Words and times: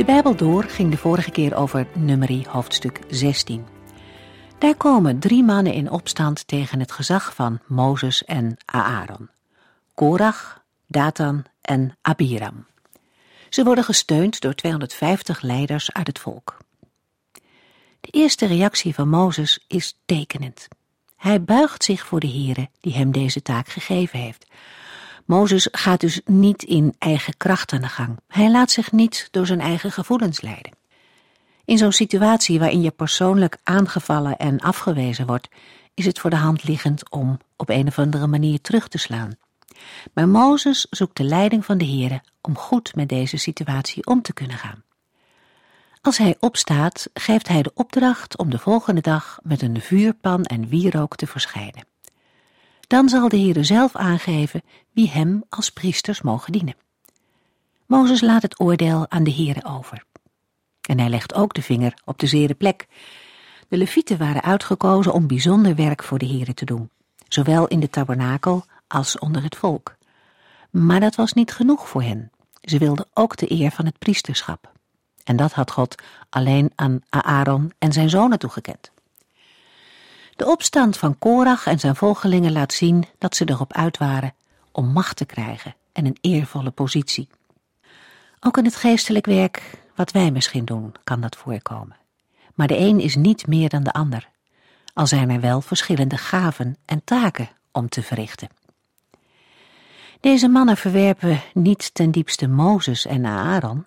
De 0.00 0.06
Bijbel 0.06 0.36
door 0.36 0.64
ging 0.64 0.90
de 0.90 0.96
vorige 0.96 1.30
keer 1.30 1.56
over 1.56 1.86
nummerie 1.94 2.46
hoofdstuk 2.48 3.00
16. 3.08 3.66
Daar 4.58 4.74
komen 4.76 5.18
drie 5.18 5.42
mannen 5.42 5.72
in 5.72 5.90
opstand 5.90 6.46
tegen 6.46 6.80
het 6.80 6.92
gezag 6.92 7.34
van 7.34 7.60
Mozes 7.66 8.24
en 8.24 8.56
Aaron. 8.64 9.30
Korach, 9.94 10.64
Datan 10.86 11.44
en 11.60 11.98
Abiram. 12.02 12.66
Ze 13.48 13.64
worden 13.64 13.84
gesteund 13.84 14.40
door 14.40 14.54
250 14.54 15.40
leiders 15.42 15.92
uit 15.92 16.06
het 16.06 16.18
volk. 16.18 16.56
De 18.00 18.10
eerste 18.10 18.46
reactie 18.46 18.94
van 18.94 19.08
Mozes 19.08 19.64
is 19.68 19.98
tekenend. 20.06 20.68
Hij 21.16 21.42
buigt 21.42 21.84
zich 21.84 22.06
voor 22.06 22.20
de 22.20 22.30
Heere 22.30 22.68
die 22.80 22.94
hem 22.94 23.12
deze 23.12 23.42
taak 23.42 23.68
gegeven 23.68 24.18
heeft. 24.18 24.46
Mozes 25.30 25.68
gaat 25.72 26.00
dus 26.00 26.20
niet 26.24 26.62
in 26.62 26.94
eigen 26.98 27.36
kracht 27.36 27.72
aan 27.72 27.80
de 27.80 27.88
gang. 27.88 28.18
Hij 28.28 28.50
laat 28.50 28.70
zich 28.70 28.92
niet 28.92 29.28
door 29.30 29.46
zijn 29.46 29.60
eigen 29.60 29.92
gevoelens 29.92 30.40
leiden. 30.40 30.72
In 31.64 31.78
zo'n 31.78 31.92
situatie 31.92 32.58
waarin 32.58 32.82
je 32.82 32.90
persoonlijk 32.90 33.58
aangevallen 33.62 34.36
en 34.36 34.60
afgewezen 34.60 35.26
wordt, 35.26 35.48
is 35.94 36.06
het 36.06 36.18
voor 36.18 36.30
de 36.30 36.36
hand 36.36 36.64
liggend 36.64 37.10
om 37.10 37.38
op 37.56 37.68
een 37.68 37.86
of 37.86 37.98
andere 37.98 38.26
manier 38.26 38.60
terug 38.60 38.88
te 38.88 38.98
slaan. 38.98 39.30
Maar 40.14 40.28
Mozes 40.28 40.86
zoekt 40.90 41.16
de 41.16 41.24
leiding 41.24 41.64
van 41.64 41.78
de 41.78 41.86
Heere 41.86 42.22
om 42.40 42.56
goed 42.56 42.94
met 42.94 43.08
deze 43.08 43.36
situatie 43.36 44.06
om 44.06 44.22
te 44.22 44.32
kunnen 44.32 44.56
gaan. 44.56 44.84
Als 46.00 46.18
hij 46.18 46.36
opstaat, 46.40 47.10
geeft 47.14 47.48
hij 47.48 47.62
de 47.62 47.72
opdracht 47.74 48.38
om 48.38 48.50
de 48.50 48.58
volgende 48.58 49.00
dag 49.00 49.38
met 49.42 49.62
een 49.62 49.80
vuurpan 49.80 50.44
en 50.44 50.68
wierook 50.68 51.16
te 51.16 51.26
verschijnen. 51.26 51.89
Dan 52.90 53.08
zal 53.08 53.28
de 53.28 53.38
Heere 53.38 53.64
zelf 53.64 53.96
aangeven 53.96 54.62
wie 54.92 55.10
hem 55.10 55.42
als 55.48 55.70
priesters 55.70 56.22
mogen 56.22 56.52
dienen. 56.52 56.74
Mozes 57.86 58.20
laat 58.20 58.42
het 58.42 58.60
oordeel 58.60 59.06
aan 59.08 59.24
de 59.24 59.32
Heere 59.32 59.64
over. 59.64 60.04
En 60.88 60.98
hij 60.98 61.08
legt 61.08 61.34
ook 61.34 61.54
de 61.54 61.62
vinger 61.62 61.94
op 62.04 62.18
de 62.18 62.26
zere 62.26 62.54
plek. 62.54 62.86
De 63.68 63.76
levieten 63.76 64.18
waren 64.18 64.42
uitgekozen 64.42 65.12
om 65.12 65.26
bijzonder 65.26 65.74
werk 65.74 66.02
voor 66.02 66.18
de 66.18 66.26
Heere 66.26 66.54
te 66.54 66.64
doen, 66.64 66.90
zowel 67.28 67.66
in 67.66 67.80
de 67.80 67.90
tabernakel 67.90 68.64
als 68.86 69.18
onder 69.18 69.42
het 69.42 69.56
volk. 69.56 69.96
Maar 70.70 71.00
dat 71.00 71.14
was 71.14 71.32
niet 71.32 71.52
genoeg 71.52 71.88
voor 71.88 72.02
hen. 72.02 72.30
Ze 72.60 72.78
wilden 72.78 73.06
ook 73.14 73.36
de 73.36 73.52
eer 73.52 73.70
van 73.70 73.84
het 73.84 73.98
priesterschap. 73.98 74.72
En 75.24 75.36
dat 75.36 75.52
had 75.52 75.70
God 75.70 76.02
alleen 76.30 76.72
aan 76.74 77.00
Aaron 77.08 77.72
en 77.78 77.92
zijn 77.92 78.10
zonen 78.10 78.38
toegekend. 78.38 78.90
De 80.40 80.46
opstand 80.46 80.96
van 80.96 81.18
Korach 81.18 81.66
en 81.66 81.78
zijn 81.78 81.96
volgelingen 81.96 82.52
laat 82.52 82.72
zien 82.72 83.04
dat 83.18 83.36
ze 83.36 83.48
erop 83.48 83.72
uit 83.72 83.98
waren 83.98 84.34
om 84.72 84.92
macht 84.92 85.16
te 85.16 85.24
krijgen 85.24 85.74
en 85.92 86.06
een 86.06 86.16
eervolle 86.20 86.70
positie. 86.70 87.28
Ook 88.40 88.56
in 88.56 88.64
het 88.64 88.76
geestelijk 88.76 89.26
werk, 89.26 89.62
wat 89.94 90.10
wij 90.10 90.30
misschien 90.30 90.64
doen, 90.64 90.94
kan 91.04 91.20
dat 91.20 91.36
voorkomen. 91.36 91.96
Maar 92.54 92.66
de 92.66 92.78
een 92.78 93.00
is 93.00 93.16
niet 93.16 93.46
meer 93.46 93.68
dan 93.68 93.82
de 93.82 93.92
ander, 93.92 94.28
al 94.94 95.06
zijn 95.06 95.30
er 95.30 95.40
wel 95.40 95.60
verschillende 95.60 96.16
gaven 96.16 96.76
en 96.84 97.04
taken 97.04 97.48
om 97.72 97.88
te 97.88 98.02
verrichten. 98.02 98.48
Deze 100.20 100.48
mannen 100.48 100.76
verwerpen 100.76 101.40
niet 101.54 101.94
ten 101.94 102.10
diepste 102.10 102.48
Mozes 102.48 103.06
en 103.06 103.26
Aaron, 103.26 103.86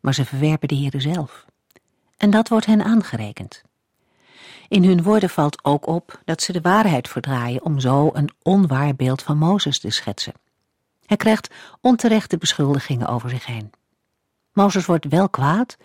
maar 0.00 0.14
ze 0.14 0.24
verwerpen 0.24 0.68
de 0.68 0.76
Heere 0.76 1.00
zelf. 1.00 1.44
En 2.16 2.30
dat 2.30 2.48
wordt 2.48 2.66
hen 2.66 2.84
aangerekend. 2.84 3.62
In 4.70 4.84
hun 4.84 5.02
woorden 5.02 5.30
valt 5.30 5.64
ook 5.64 5.86
op 5.86 6.20
dat 6.24 6.42
ze 6.42 6.52
de 6.52 6.60
waarheid 6.60 7.08
verdraaien 7.08 7.64
om 7.64 7.80
zo 7.80 8.10
een 8.12 8.30
onwaar 8.42 8.94
beeld 8.94 9.22
van 9.22 9.38
Mozes 9.38 9.78
te 9.78 9.90
schetsen. 9.90 10.32
Hij 11.06 11.16
krijgt 11.16 11.54
onterechte 11.80 12.36
beschuldigingen 12.36 13.08
over 13.08 13.30
zich 13.30 13.46
heen. 13.46 13.70
Mozes 14.52 14.86
wordt 14.86 15.04
wel 15.08 15.28
kwaad, 15.28 15.76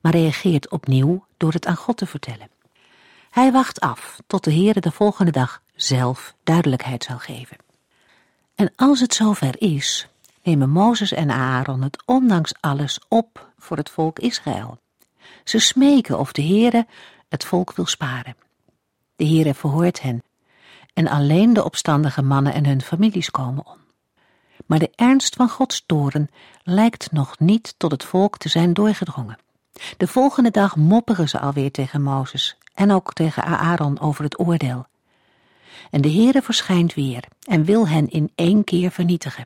maar 0.00 0.12
reageert 0.12 0.70
opnieuw 0.70 1.24
door 1.36 1.52
het 1.52 1.66
aan 1.66 1.76
God 1.76 1.96
te 1.96 2.06
vertellen. 2.06 2.48
Hij 3.30 3.52
wacht 3.52 3.80
af 3.80 4.18
tot 4.26 4.44
de 4.44 4.52
Heere 4.52 4.80
de 4.80 4.90
volgende 4.90 5.32
dag 5.32 5.62
zelf 5.74 6.34
duidelijkheid 6.44 7.04
zal 7.04 7.18
geven. 7.18 7.56
En 8.54 8.72
als 8.76 9.00
het 9.00 9.14
zover 9.14 9.60
is, 9.60 10.08
nemen 10.42 10.70
Mozes 10.70 11.12
en 11.12 11.30
Aaron 11.30 11.82
het 11.82 12.02
ondanks 12.06 12.54
alles 12.60 13.00
op 13.08 13.48
voor 13.58 13.76
het 13.76 13.90
volk 13.90 14.18
Israël. 14.18 14.78
Ze 15.44 15.58
smeken 15.58 16.18
of 16.18 16.32
de 16.32 16.42
Heere 16.42 16.86
het 17.34 17.44
volk 17.44 17.72
wil 17.72 17.86
sparen. 17.86 18.36
De 19.16 19.26
Heere 19.26 19.54
verhoort 19.54 20.02
hen, 20.02 20.22
en 20.92 21.08
alleen 21.08 21.52
de 21.52 21.64
opstandige 21.64 22.22
mannen 22.22 22.54
en 22.54 22.66
hun 22.66 22.82
families 22.82 23.30
komen 23.30 23.66
om. 23.66 23.76
Maar 24.66 24.78
de 24.78 24.90
ernst 24.94 25.34
van 25.34 25.48
Gods 25.48 25.86
toren 25.86 26.28
lijkt 26.62 27.12
nog 27.12 27.38
niet 27.38 27.74
tot 27.76 27.90
het 27.90 28.04
volk 28.04 28.38
te 28.38 28.48
zijn 28.48 28.72
doorgedrongen. 28.72 29.38
De 29.96 30.06
volgende 30.06 30.50
dag 30.50 30.76
mopperen 30.76 31.28
ze 31.28 31.40
alweer 31.40 31.70
tegen 31.70 32.02
Mozes 32.02 32.56
en 32.74 32.90
ook 32.92 33.12
tegen 33.12 33.44
Aaron 33.44 34.00
over 34.00 34.24
het 34.24 34.38
oordeel. 34.38 34.86
En 35.90 36.00
de 36.00 36.12
Heere 36.12 36.42
verschijnt 36.42 36.94
weer 36.94 37.24
en 37.48 37.64
wil 37.64 37.88
hen 37.88 38.10
in 38.10 38.32
één 38.34 38.64
keer 38.64 38.90
vernietigen. 38.90 39.44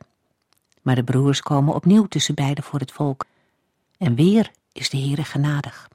Maar 0.81 0.95
de 0.95 1.03
broers 1.03 1.41
komen 1.41 1.73
opnieuw 1.73 2.05
tussen 2.05 2.35
beiden 2.35 2.63
voor 2.63 2.79
het 2.79 2.91
volk. 2.91 3.25
En 3.97 4.15
weer 4.15 4.51
is 4.71 4.89
de 4.89 4.97
Heere 4.97 5.23
genadig. 5.23 5.87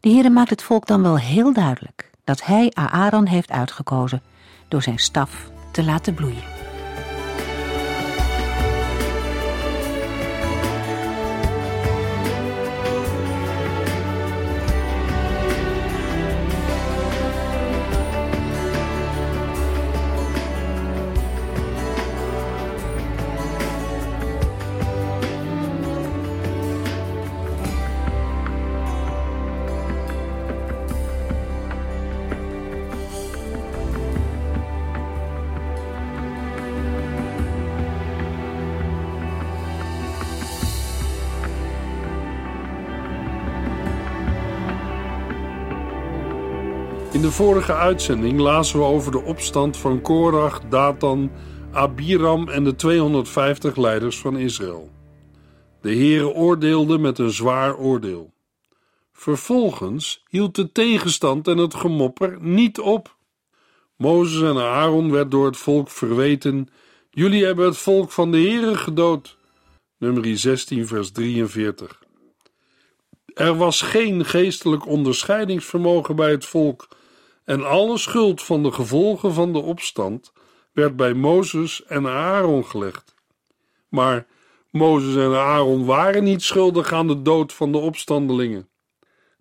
De 0.00 0.08
Heere 0.08 0.30
maakt 0.30 0.50
het 0.50 0.62
volk 0.62 0.86
dan 0.86 1.02
wel 1.02 1.18
heel 1.18 1.52
duidelijk 1.52 2.10
dat 2.24 2.44
hij 2.44 2.70
Aaron 2.74 3.26
heeft 3.26 3.50
uitgekozen 3.50 4.22
door 4.68 4.82
zijn 4.82 4.98
staf 4.98 5.50
te 5.72 5.84
laten 5.84 6.14
bloeien. 6.14 6.42
In 47.16 47.22
de 47.22 47.30
vorige 47.30 47.74
uitzending 47.74 48.40
lazen 48.40 48.78
we 48.78 48.84
over 48.84 49.12
de 49.12 49.22
opstand 49.22 49.76
van 49.76 50.00
Korach, 50.00 50.60
Datan, 50.68 51.30
Abiram 51.72 52.48
en 52.48 52.64
de 52.64 52.74
250 52.74 53.76
leiders 53.76 54.18
van 54.18 54.36
Israël. 54.38 54.90
De 55.80 55.94
Heere 55.94 56.28
oordeelde 56.28 56.98
met 56.98 57.18
een 57.18 57.30
zwaar 57.30 57.76
oordeel. 57.76 58.32
Vervolgens 59.12 60.24
hield 60.28 60.54
de 60.54 60.72
tegenstand 60.72 61.48
en 61.48 61.58
het 61.58 61.74
gemopper 61.74 62.36
niet 62.40 62.80
op. 62.80 63.16
Mozes 63.96 64.42
en 64.42 64.58
Aaron 64.58 65.10
werd 65.10 65.30
door 65.30 65.46
het 65.46 65.56
volk 65.56 65.90
verweten: 65.90 66.68
Jullie 67.10 67.44
hebben 67.44 67.66
het 67.66 67.78
volk 67.78 68.10
van 68.10 68.30
de 68.30 68.38
Heere 68.38 68.76
gedood. 68.76 69.36
Nummer 69.98 70.38
16, 70.38 70.86
vers 70.86 71.10
43. 71.10 72.02
Er 73.34 73.56
was 73.56 73.82
geen 73.82 74.24
geestelijk 74.24 74.86
onderscheidingsvermogen 74.86 76.16
bij 76.16 76.30
het 76.30 76.44
volk 76.44 76.88
en 77.46 77.64
alle 77.64 77.98
schuld 77.98 78.42
van 78.42 78.62
de 78.62 78.72
gevolgen 78.72 79.32
van 79.32 79.52
de 79.52 79.58
opstand 79.58 80.32
werd 80.72 80.96
bij 80.96 81.14
Mozes 81.14 81.84
en 81.84 82.06
Aaron 82.06 82.64
gelegd. 82.64 83.14
Maar 83.88 84.26
Mozes 84.70 85.16
en 85.16 85.36
Aaron 85.36 85.84
waren 85.84 86.24
niet 86.24 86.42
schuldig 86.42 86.92
aan 86.92 87.06
de 87.06 87.22
dood 87.22 87.52
van 87.52 87.72
de 87.72 87.78
opstandelingen. 87.78 88.68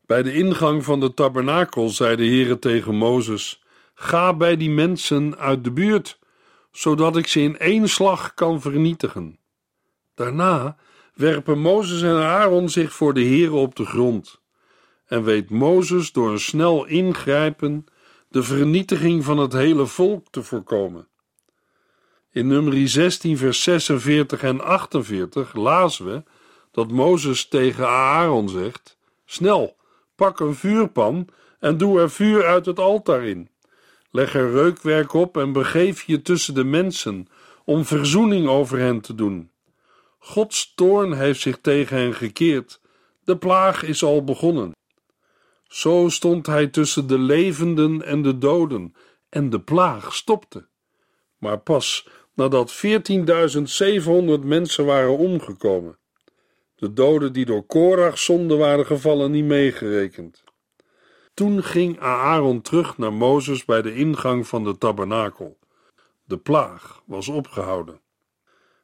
Bij 0.05 0.23
de 0.23 0.33
ingang 0.33 0.83
van 0.83 0.99
de 0.99 1.13
tabernakel 1.13 1.89
zei 1.89 2.15
de 2.15 2.25
Heere 2.25 2.59
tegen 2.59 2.95
Mozes: 2.95 3.63
Ga 3.93 4.33
bij 4.33 4.57
die 4.57 4.69
mensen 4.69 5.37
uit 5.37 5.63
de 5.63 5.71
buurt, 5.71 6.19
zodat 6.71 7.17
ik 7.17 7.27
ze 7.27 7.41
in 7.41 7.57
één 7.57 7.89
slag 7.89 8.33
kan 8.33 8.61
vernietigen. 8.61 9.39
Daarna 10.15 10.77
werpen 11.13 11.59
Mozes 11.59 12.01
en 12.01 12.15
Aaron 12.15 12.69
zich 12.69 12.93
voor 12.93 13.13
de 13.13 13.23
Heere 13.23 13.55
op 13.55 13.75
de 13.75 13.85
grond. 13.85 14.43
en 15.05 15.23
weet 15.23 15.49
Mozes 15.49 16.11
door 16.11 16.31
een 16.31 16.39
snel 16.39 16.85
ingrijpen 16.85 17.85
de 18.35 18.43
vernietiging 18.43 19.23
van 19.23 19.37
het 19.37 19.53
hele 19.53 19.85
volk 19.85 20.25
te 20.29 20.43
voorkomen. 20.43 21.07
In 22.31 22.47
nummer 22.47 22.87
16, 22.87 23.37
vers 23.37 23.63
46 23.63 24.43
en 24.43 24.61
48 24.61 25.53
lazen 25.53 26.05
we 26.05 26.23
dat 26.71 26.91
Mozes 26.91 27.47
tegen 27.47 27.87
Aaron 27.87 28.49
zegt: 28.49 28.97
Snel, 29.25 29.75
pak 30.15 30.39
een 30.39 30.55
vuurpan 30.55 31.27
en 31.59 31.77
doe 31.77 31.99
er 31.99 32.11
vuur 32.11 32.45
uit 32.45 32.65
het 32.65 32.79
altaar 32.79 33.23
in. 33.23 33.49
Leg 34.11 34.35
er 34.35 34.51
reukwerk 34.51 35.13
op 35.13 35.37
en 35.37 35.51
begeef 35.51 36.03
je 36.03 36.21
tussen 36.21 36.53
de 36.53 36.63
mensen 36.63 37.27
om 37.65 37.85
verzoening 37.85 38.47
over 38.47 38.79
hen 38.79 39.01
te 39.01 39.15
doen. 39.15 39.49
Gods 40.19 40.73
toorn 40.75 41.13
heeft 41.13 41.39
zich 41.39 41.57
tegen 41.61 41.97
hen 41.97 42.13
gekeerd. 42.13 42.81
De 43.23 43.37
plaag 43.37 43.83
is 43.83 44.03
al 44.03 44.23
begonnen. 44.23 44.73
Zo 45.75 46.09
stond 46.09 46.45
hij 46.45 46.67
tussen 46.67 47.07
de 47.07 47.19
levenden 47.19 48.05
en 48.05 48.21
de 48.21 48.37
doden, 48.37 48.95
en 49.29 49.49
de 49.49 49.59
plaag 49.59 50.15
stopte. 50.15 50.67
Maar 51.37 51.59
pas 51.59 52.07
nadat 52.33 52.75
14.700 52.75 54.39
mensen 54.43 54.85
waren 54.85 55.17
omgekomen. 55.17 55.97
De 56.75 56.93
doden 56.93 57.33
die 57.33 57.45
door 57.45 57.63
Korach 57.63 58.19
zonde 58.19 58.55
waren 58.55 58.85
gevallen 58.85 59.31
niet 59.31 59.45
meegerekend. 59.45 60.43
Toen 61.33 61.63
ging 61.63 61.99
Aaron 61.99 62.61
terug 62.61 62.97
naar 62.97 63.13
Mozes 63.13 63.65
bij 63.65 63.81
de 63.81 63.95
ingang 63.95 64.47
van 64.47 64.63
de 64.63 64.77
tabernakel. 64.77 65.57
De 66.23 66.37
plaag 66.37 67.01
was 67.05 67.27
opgehouden. 67.27 67.99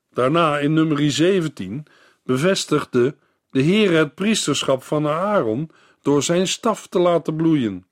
Daarna 0.09 0.59
in 0.59 0.73
nummer 0.73 1.11
17 1.11 1.85
bevestigde 2.23 3.15
de 3.49 3.61
Heer 3.61 3.97
het 3.97 4.15
priesterschap 4.15 4.83
van 4.83 5.07
Aaron 5.07 5.71
door 6.01 6.23
zijn 6.23 6.47
staf 6.47 6.87
te 6.87 6.99
laten 6.99 7.35
bloeien, 7.35 7.85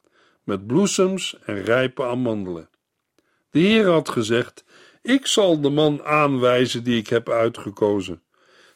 met 0.44 0.68
bloesems 0.68 1.38
en 1.46 1.64
rijpe 1.64 2.04
amandelen. 2.04 2.70
De 3.50 3.60
Heer 3.60 3.90
had 3.90 4.10
gezegd: 4.10 4.64
Ik 5.02 5.26
zal 5.26 5.62
de 5.62 5.70
man 5.70 6.04
aanwijzen 6.04 6.84
die 6.84 6.98
ik 6.98 7.08
heb 7.08 7.30
uitgekozen. 7.30 8.22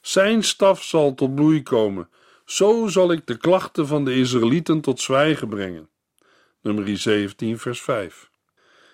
Zijn 0.01 0.43
staf 0.43 0.83
zal 0.83 1.13
tot 1.13 1.35
bloei 1.35 1.63
komen. 1.63 2.09
Zo 2.45 2.87
zal 2.87 3.11
ik 3.11 3.27
de 3.27 3.37
klachten 3.37 3.87
van 3.87 4.05
de 4.05 4.15
Israëlieten 4.15 4.81
tot 4.81 4.99
zwijgen 4.99 5.47
brengen. 5.47 5.89
Nummer 6.61 6.97
17, 6.97 7.59
vers 7.59 7.81
5. 7.81 8.29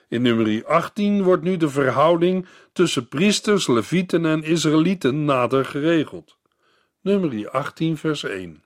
In 0.07 0.21
nummer 0.21 0.65
18 0.65 1.23
wordt 1.23 1.43
nu 1.43 1.57
de 1.57 1.69
verhouding 1.69 2.47
tussen 2.73 3.07
priesters, 3.07 3.67
levieten 3.67 4.25
en 4.25 4.43
Israëlieten 4.43 5.25
nader 5.25 5.65
geregeld. 5.65 6.37
Nummer 7.01 7.49
18, 7.49 7.97
vers 7.97 8.23
1. 8.23 8.63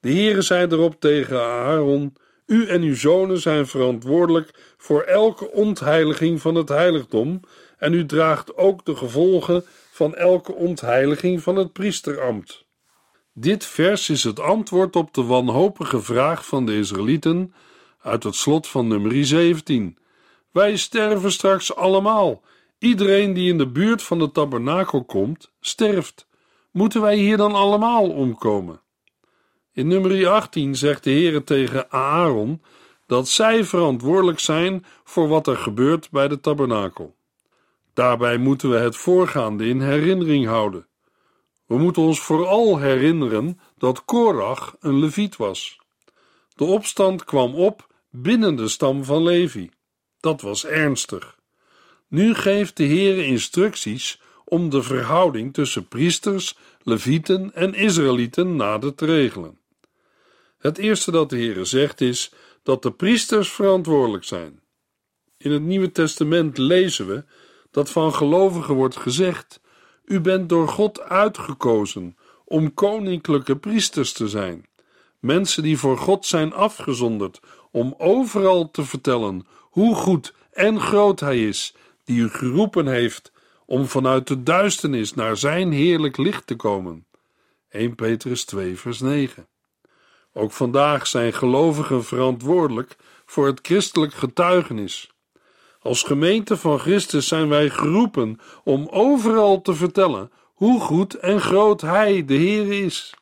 De 0.00 0.12
Heere 0.12 0.42
zei 0.42 0.66
erop 0.66 1.00
tegen 1.00 1.42
Aaron: 1.42 2.16
U 2.46 2.66
en 2.66 2.82
uw 2.82 2.94
zonen 2.94 3.38
zijn 3.38 3.66
verantwoordelijk 3.66 4.74
voor 4.76 5.02
elke 5.02 5.50
ontheiliging 5.50 6.40
van 6.40 6.54
het 6.54 6.68
heiligdom, 6.68 7.40
en 7.78 7.92
u 7.92 8.06
draagt 8.06 8.56
ook 8.56 8.84
de 8.84 8.96
gevolgen 8.96 9.64
van 9.90 10.14
elke 10.14 10.54
ontheiliging 10.54 11.42
van 11.42 11.56
het 11.56 11.72
priesterambt. 11.72 12.66
Dit 13.32 13.64
vers 13.64 14.08
is 14.08 14.24
het 14.24 14.40
antwoord 14.40 14.96
op 14.96 15.14
de 15.14 15.22
wanhopige 15.22 16.00
vraag 16.00 16.46
van 16.46 16.66
de 16.66 16.76
Israëlieten 16.76 17.54
uit 18.00 18.22
het 18.22 18.34
slot 18.34 18.66
van 18.66 18.88
nummer 18.88 19.24
17. 19.24 19.98
Wij 20.52 20.76
sterven 20.76 21.32
straks 21.32 21.74
allemaal. 21.74 22.42
Iedereen 22.78 23.32
die 23.32 23.50
in 23.50 23.58
de 23.58 23.68
buurt 23.68 24.02
van 24.02 24.18
de 24.18 24.30
tabernakel 24.30 25.04
komt, 25.04 25.52
sterft. 25.60 26.26
Moeten 26.70 27.00
wij 27.00 27.16
hier 27.16 27.36
dan 27.36 27.52
allemaal 27.52 28.10
omkomen? 28.10 28.80
In 29.78 29.86
nummer 29.86 30.28
18 30.28 30.76
zegt 30.76 31.04
de 31.04 31.10
Heere 31.10 31.44
tegen 31.44 31.90
Aaron 31.90 32.62
dat 33.06 33.28
zij 33.28 33.64
verantwoordelijk 33.64 34.38
zijn 34.38 34.84
voor 35.04 35.28
wat 35.28 35.46
er 35.46 35.56
gebeurt 35.56 36.10
bij 36.10 36.28
de 36.28 36.40
tabernakel. 36.40 37.16
Daarbij 37.94 38.38
moeten 38.38 38.70
we 38.70 38.76
het 38.76 38.96
voorgaande 38.96 39.66
in 39.66 39.80
herinnering 39.80 40.46
houden. 40.46 40.86
We 41.66 41.78
moeten 41.78 42.02
ons 42.02 42.20
vooral 42.20 42.78
herinneren 42.78 43.60
dat 43.76 44.04
Korach 44.04 44.76
een 44.80 44.98
leviet 44.98 45.36
was. 45.36 45.78
De 46.54 46.64
opstand 46.64 47.24
kwam 47.24 47.54
op 47.54 47.94
binnen 48.10 48.56
de 48.56 48.68
stam 48.68 49.04
van 49.04 49.22
Levi. 49.22 49.70
Dat 50.20 50.40
was 50.40 50.66
ernstig. 50.66 51.38
Nu 52.08 52.34
geeft 52.34 52.76
de 52.76 52.84
Heer 52.84 53.24
instructies 53.24 54.20
om 54.44 54.70
de 54.70 54.82
verhouding 54.82 55.54
tussen 55.54 55.88
priesters, 55.88 56.56
levieten 56.82 57.54
en 57.54 57.74
Israëlieten 57.74 58.56
nader 58.56 58.94
te 58.94 59.04
regelen. 59.04 59.57
Het 60.58 60.78
eerste 60.78 61.10
dat 61.10 61.30
de 61.30 61.36
Heer 61.36 61.66
zegt 61.66 62.00
is 62.00 62.32
dat 62.62 62.82
de 62.82 62.92
priesters 62.92 63.52
verantwoordelijk 63.52 64.24
zijn. 64.24 64.60
In 65.36 65.52
het 65.52 65.62
Nieuwe 65.62 65.92
Testament 65.92 66.58
lezen 66.58 67.06
we 67.06 67.24
dat 67.70 67.90
van 67.90 68.14
gelovigen 68.14 68.74
wordt 68.74 68.96
gezegd: 68.96 69.60
U 70.04 70.20
bent 70.20 70.48
door 70.48 70.68
God 70.68 71.00
uitgekozen 71.00 72.16
om 72.44 72.74
koninklijke 72.74 73.56
priesters 73.56 74.12
te 74.12 74.28
zijn. 74.28 74.66
Mensen 75.20 75.62
die 75.62 75.78
voor 75.78 75.98
God 75.98 76.26
zijn 76.26 76.52
afgezonderd 76.52 77.40
om 77.70 77.94
overal 77.98 78.70
te 78.70 78.84
vertellen 78.84 79.46
hoe 79.60 79.94
goed 79.94 80.34
en 80.50 80.80
groot 80.80 81.20
Hij 81.20 81.46
is, 81.46 81.74
die 82.04 82.20
u 82.20 82.28
geroepen 82.28 82.86
heeft 82.86 83.32
om 83.66 83.86
vanuit 83.86 84.26
de 84.26 84.42
duisternis 84.42 85.14
naar 85.14 85.36
Zijn 85.36 85.72
heerlijk 85.72 86.16
licht 86.16 86.46
te 86.46 86.56
komen. 86.56 87.06
1 87.68 87.94
Petrus 87.94 88.44
2, 88.44 88.78
vers 88.78 89.00
9. 89.00 89.48
Ook 90.38 90.52
vandaag 90.52 91.06
zijn 91.06 91.32
gelovigen 91.32 92.04
verantwoordelijk 92.04 92.96
voor 93.26 93.46
het 93.46 93.58
christelijk 93.62 94.14
getuigenis. 94.14 95.10
Als 95.80 96.02
gemeente 96.02 96.56
van 96.56 96.78
Christus 96.78 97.28
zijn 97.28 97.48
wij 97.48 97.70
geroepen 97.70 98.40
om 98.64 98.88
overal 98.90 99.60
te 99.60 99.74
vertellen 99.74 100.30
hoe 100.54 100.80
goed 100.80 101.14
en 101.14 101.40
groot 101.40 101.80
Hij, 101.80 102.24
de 102.24 102.34
Heer, 102.34 102.84
is. 102.84 103.14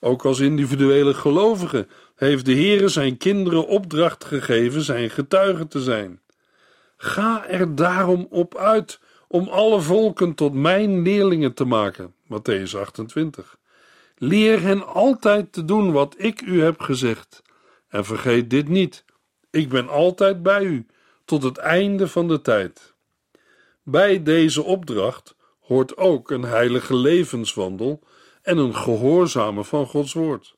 Ook 0.00 0.24
als 0.24 0.38
individuele 0.40 1.14
gelovigen 1.14 1.88
heeft 2.14 2.44
de 2.44 2.54
Heere 2.54 2.88
zijn 2.88 3.16
kinderen 3.16 3.66
opdracht 3.66 4.24
gegeven 4.24 4.82
zijn 4.82 5.10
getuigen 5.10 5.68
te 5.68 5.80
zijn. 5.80 6.20
Ga 6.96 7.46
er 7.46 7.74
daarom 7.74 8.26
op 8.30 8.56
uit 8.56 9.00
om 9.28 9.48
alle 9.48 9.80
volken 9.80 10.34
tot 10.34 10.54
mijn 10.54 11.02
leerlingen 11.02 11.54
te 11.54 11.64
maken. 11.64 12.14
Matthäus 12.24 12.76
28. 12.80 13.58
Leer 14.18 14.62
hen 14.62 14.86
altijd 14.86 15.52
te 15.52 15.64
doen 15.64 15.92
wat 15.92 16.14
ik 16.18 16.40
u 16.40 16.62
heb 16.62 16.80
gezegd. 16.80 17.42
En 17.88 18.04
vergeet 18.04 18.50
dit 18.50 18.68
niet: 18.68 19.04
ik 19.50 19.68
ben 19.68 19.88
altijd 19.88 20.42
bij 20.42 20.62
u 20.62 20.86
tot 21.24 21.42
het 21.42 21.56
einde 21.56 22.08
van 22.08 22.28
de 22.28 22.40
tijd. 22.40 22.94
Bij 23.82 24.22
deze 24.22 24.62
opdracht 24.62 25.34
hoort 25.60 25.96
ook 25.96 26.30
een 26.30 26.42
heilige 26.42 26.96
levenswandel 26.96 28.02
en 28.42 28.58
een 28.58 28.74
gehoorzame 28.74 29.64
van 29.64 29.86
Gods 29.86 30.12
woord. 30.12 30.56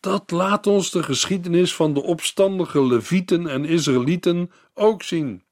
Dat 0.00 0.30
laat 0.30 0.66
ons 0.66 0.90
de 0.90 1.02
geschiedenis 1.02 1.74
van 1.74 1.94
de 1.94 2.02
opstandige 2.02 2.84
Levieten 2.84 3.46
en 3.46 3.64
Israëlieten 3.64 4.52
ook 4.74 5.02
zien. 5.02 5.44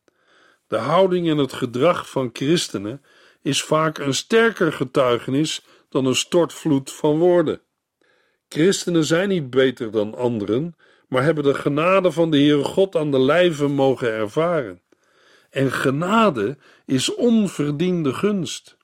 De 0.66 0.76
houding 0.76 1.28
en 1.28 1.38
het 1.38 1.52
gedrag 1.52 2.10
van 2.10 2.30
christenen 2.32 3.02
is 3.42 3.62
vaak 3.62 3.98
een 3.98 4.14
sterker 4.14 4.72
getuigenis 4.72 5.64
dan 5.90 6.06
een 6.06 6.16
stortvloed 6.16 6.92
van 6.92 7.18
woorden. 7.18 7.60
Christenen 8.48 9.04
zijn 9.04 9.28
niet 9.28 9.50
beter 9.50 9.90
dan 9.90 10.14
anderen, 10.14 10.76
maar 11.08 11.22
hebben 11.22 11.44
de 11.44 11.54
genade 11.54 12.12
van 12.12 12.30
de 12.30 12.36
Heere 12.36 12.64
God 12.64 12.96
aan 12.96 13.10
de 13.10 13.20
lijve 13.20 13.66
mogen 13.66 14.12
ervaren. 14.12 14.82
En 15.50 15.72
genade 15.72 16.58
is 16.86 17.14
onverdiende 17.14 18.12
gunst. 18.12 18.76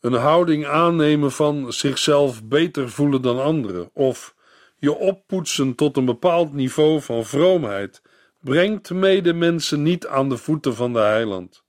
Een 0.00 0.12
houding 0.12 0.66
aannemen 0.66 1.32
van 1.32 1.72
zichzelf 1.72 2.44
beter 2.44 2.90
voelen 2.90 3.22
dan 3.22 3.42
anderen, 3.42 3.90
of 3.92 4.34
je 4.78 4.94
oppoetsen 4.94 5.74
tot 5.74 5.96
een 5.96 6.04
bepaald 6.04 6.52
niveau 6.52 7.00
van 7.00 7.24
vroomheid, 7.24 8.02
brengt 8.40 8.90
medemensen 8.90 9.82
niet 9.82 10.06
aan 10.06 10.28
de 10.28 10.36
voeten 10.36 10.74
van 10.74 10.92
de 10.92 10.98
heiland. 10.98 11.62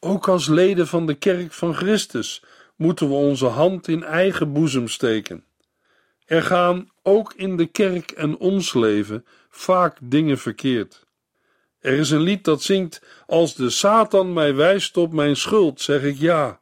Ook 0.00 0.28
als 0.28 0.46
leden 0.46 0.86
van 0.86 1.06
de 1.06 1.14
kerk 1.14 1.52
van 1.52 1.74
Christus 1.74 2.42
moeten 2.78 3.08
we 3.08 3.14
onze 3.14 3.46
hand 3.46 3.88
in 3.88 4.04
eigen 4.04 4.52
boezem 4.52 4.88
steken. 4.88 5.44
Er 6.24 6.42
gaan 6.42 6.90
ook 7.02 7.32
in 7.34 7.56
de 7.56 7.66
kerk 7.66 8.10
en 8.10 8.36
ons 8.36 8.74
leven 8.74 9.26
vaak 9.48 9.98
dingen 10.02 10.38
verkeerd. 10.38 11.06
Er 11.80 11.92
is 11.92 12.10
een 12.10 12.20
lied 12.20 12.44
dat 12.44 12.62
zingt: 12.62 13.02
Als 13.26 13.54
de 13.54 13.70
Satan 13.70 14.32
mij 14.32 14.54
wijst 14.54 14.96
op 14.96 15.12
mijn 15.12 15.36
schuld, 15.36 15.80
zeg 15.80 16.02
ik 16.02 16.18
ja. 16.18 16.60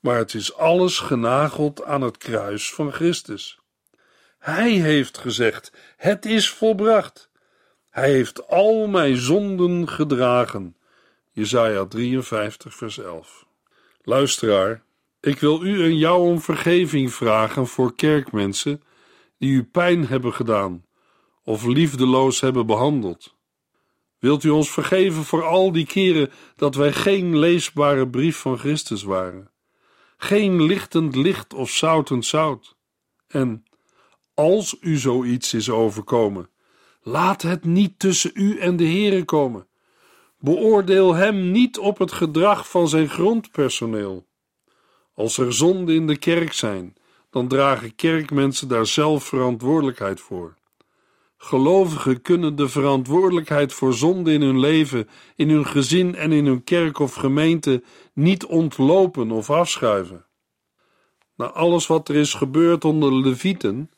Maar 0.00 0.16
het 0.16 0.34
is 0.34 0.54
alles 0.54 0.98
genageld 0.98 1.84
aan 1.84 2.00
het 2.02 2.18
kruis 2.18 2.72
van 2.72 2.92
Christus. 2.92 3.58
Hij 4.38 4.70
heeft 4.70 5.18
gezegd: 5.18 5.72
Het 5.96 6.24
is 6.24 6.50
volbracht. 6.50 7.30
Hij 7.90 8.10
heeft 8.10 8.48
al 8.48 8.86
mijn 8.86 9.16
zonden 9.16 9.88
gedragen. 9.88 10.76
Jesaja 11.30 11.84
53, 11.84 12.74
vers 12.74 12.98
11. 12.98 13.46
Luisteraar, 14.02 14.82
ik 15.22 15.38
wil 15.38 15.64
u 15.64 15.84
en 15.84 15.96
jou 15.96 16.28
om 16.28 16.40
vergeving 16.40 17.12
vragen 17.12 17.66
voor 17.66 17.94
kerkmensen 17.94 18.82
die 19.38 19.50
u 19.50 19.64
pijn 19.64 20.06
hebben 20.06 20.32
gedaan, 20.32 20.84
of 21.44 21.64
liefdeloos 21.64 22.40
hebben 22.40 22.66
behandeld. 22.66 23.36
Wilt 24.18 24.44
u 24.44 24.48
ons 24.48 24.70
vergeven 24.70 25.24
voor 25.24 25.44
al 25.44 25.72
die 25.72 25.86
keren 25.86 26.30
dat 26.56 26.74
wij 26.74 26.92
geen 26.92 27.38
leesbare 27.38 28.08
brief 28.08 28.36
van 28.36 28.58
Christus 28.58 29.02
waren? 29.02 29.50
Geen 30.16 30.62
lichtend 30.62 31.16
licht 31.16 31.54
of 31.54 31.70
zoutend 31.70 32.24
zout? 32.24 32.76
En 33.28 33.64
als 34.34 34.76
u 34.80 34.96
zoiets 34.96 35.54
is 35.54 35.70
overkomen, 35.70 36.50
laat 37.02 37.42
het 37.42 37.64
niet 37.64 37.98
tussen 37.98 38.30
u 38.34 38.58
en 38.58 38.76
de 38.76 38.86
Heere 38.86 39.24
komen. 39.24 39.66
Beoordeel 40.38 41.14
hem 41.14 41.50
niet 41.50 41.78
op 41.78 41.98
het 41.98 42.12
gedrag 42.12 42.70
van 42.70 42.88
zijn 42.88 43.08
grondpersoneel. 43.08 44.30
Als 45.14 45.38
er 45.38 45.52
zonden 45.52 45.94
in 45.94 46.06
de 46.06 46.16
kerk 46.16 46.52
zijn, 46.52 46.96
dan 47.30 47.48
dragen 47.48 47.94
kerkmensen 47.94 48.68
daar 48.68 48.86
zelf 48.86 49.24
verantwoordelijkheid 49.24 50.20
voor. 50.20 50.54
Gelovigen 51.36 52.22
kunnen 52.22 52.56
de 52.56 52.68
verantwoordelijkheid 52.68 53.72
voor 53.72 53.94
zonde 53.94 54.32
in 54.32 54.42
hun 54.42 54.58
leven, 54.58 55.08
in 55.36 55.50
hun 55.50 55.66
gezin 55.66 56.14
en 56.14 56.32
in 56.32 56.46
hun 56.46 56.64
kerk 56.64 56.98
of 56.98 57.14
gemeente 57.14 57.82
niet 58.12 58.44
ontlopen 58.44 59.30
of 59.30 59.50
afschuiven. 59.50 60.26
Na 61.36 61.50
alles 61.50 61.86
wat 61.86 62.08
er 62.08 62.14
is 62.14 62.34
gebeurd 62.34 62.84
onder 62.84 63.10
de 63.10 63.16
Levieten, 63.16 63.90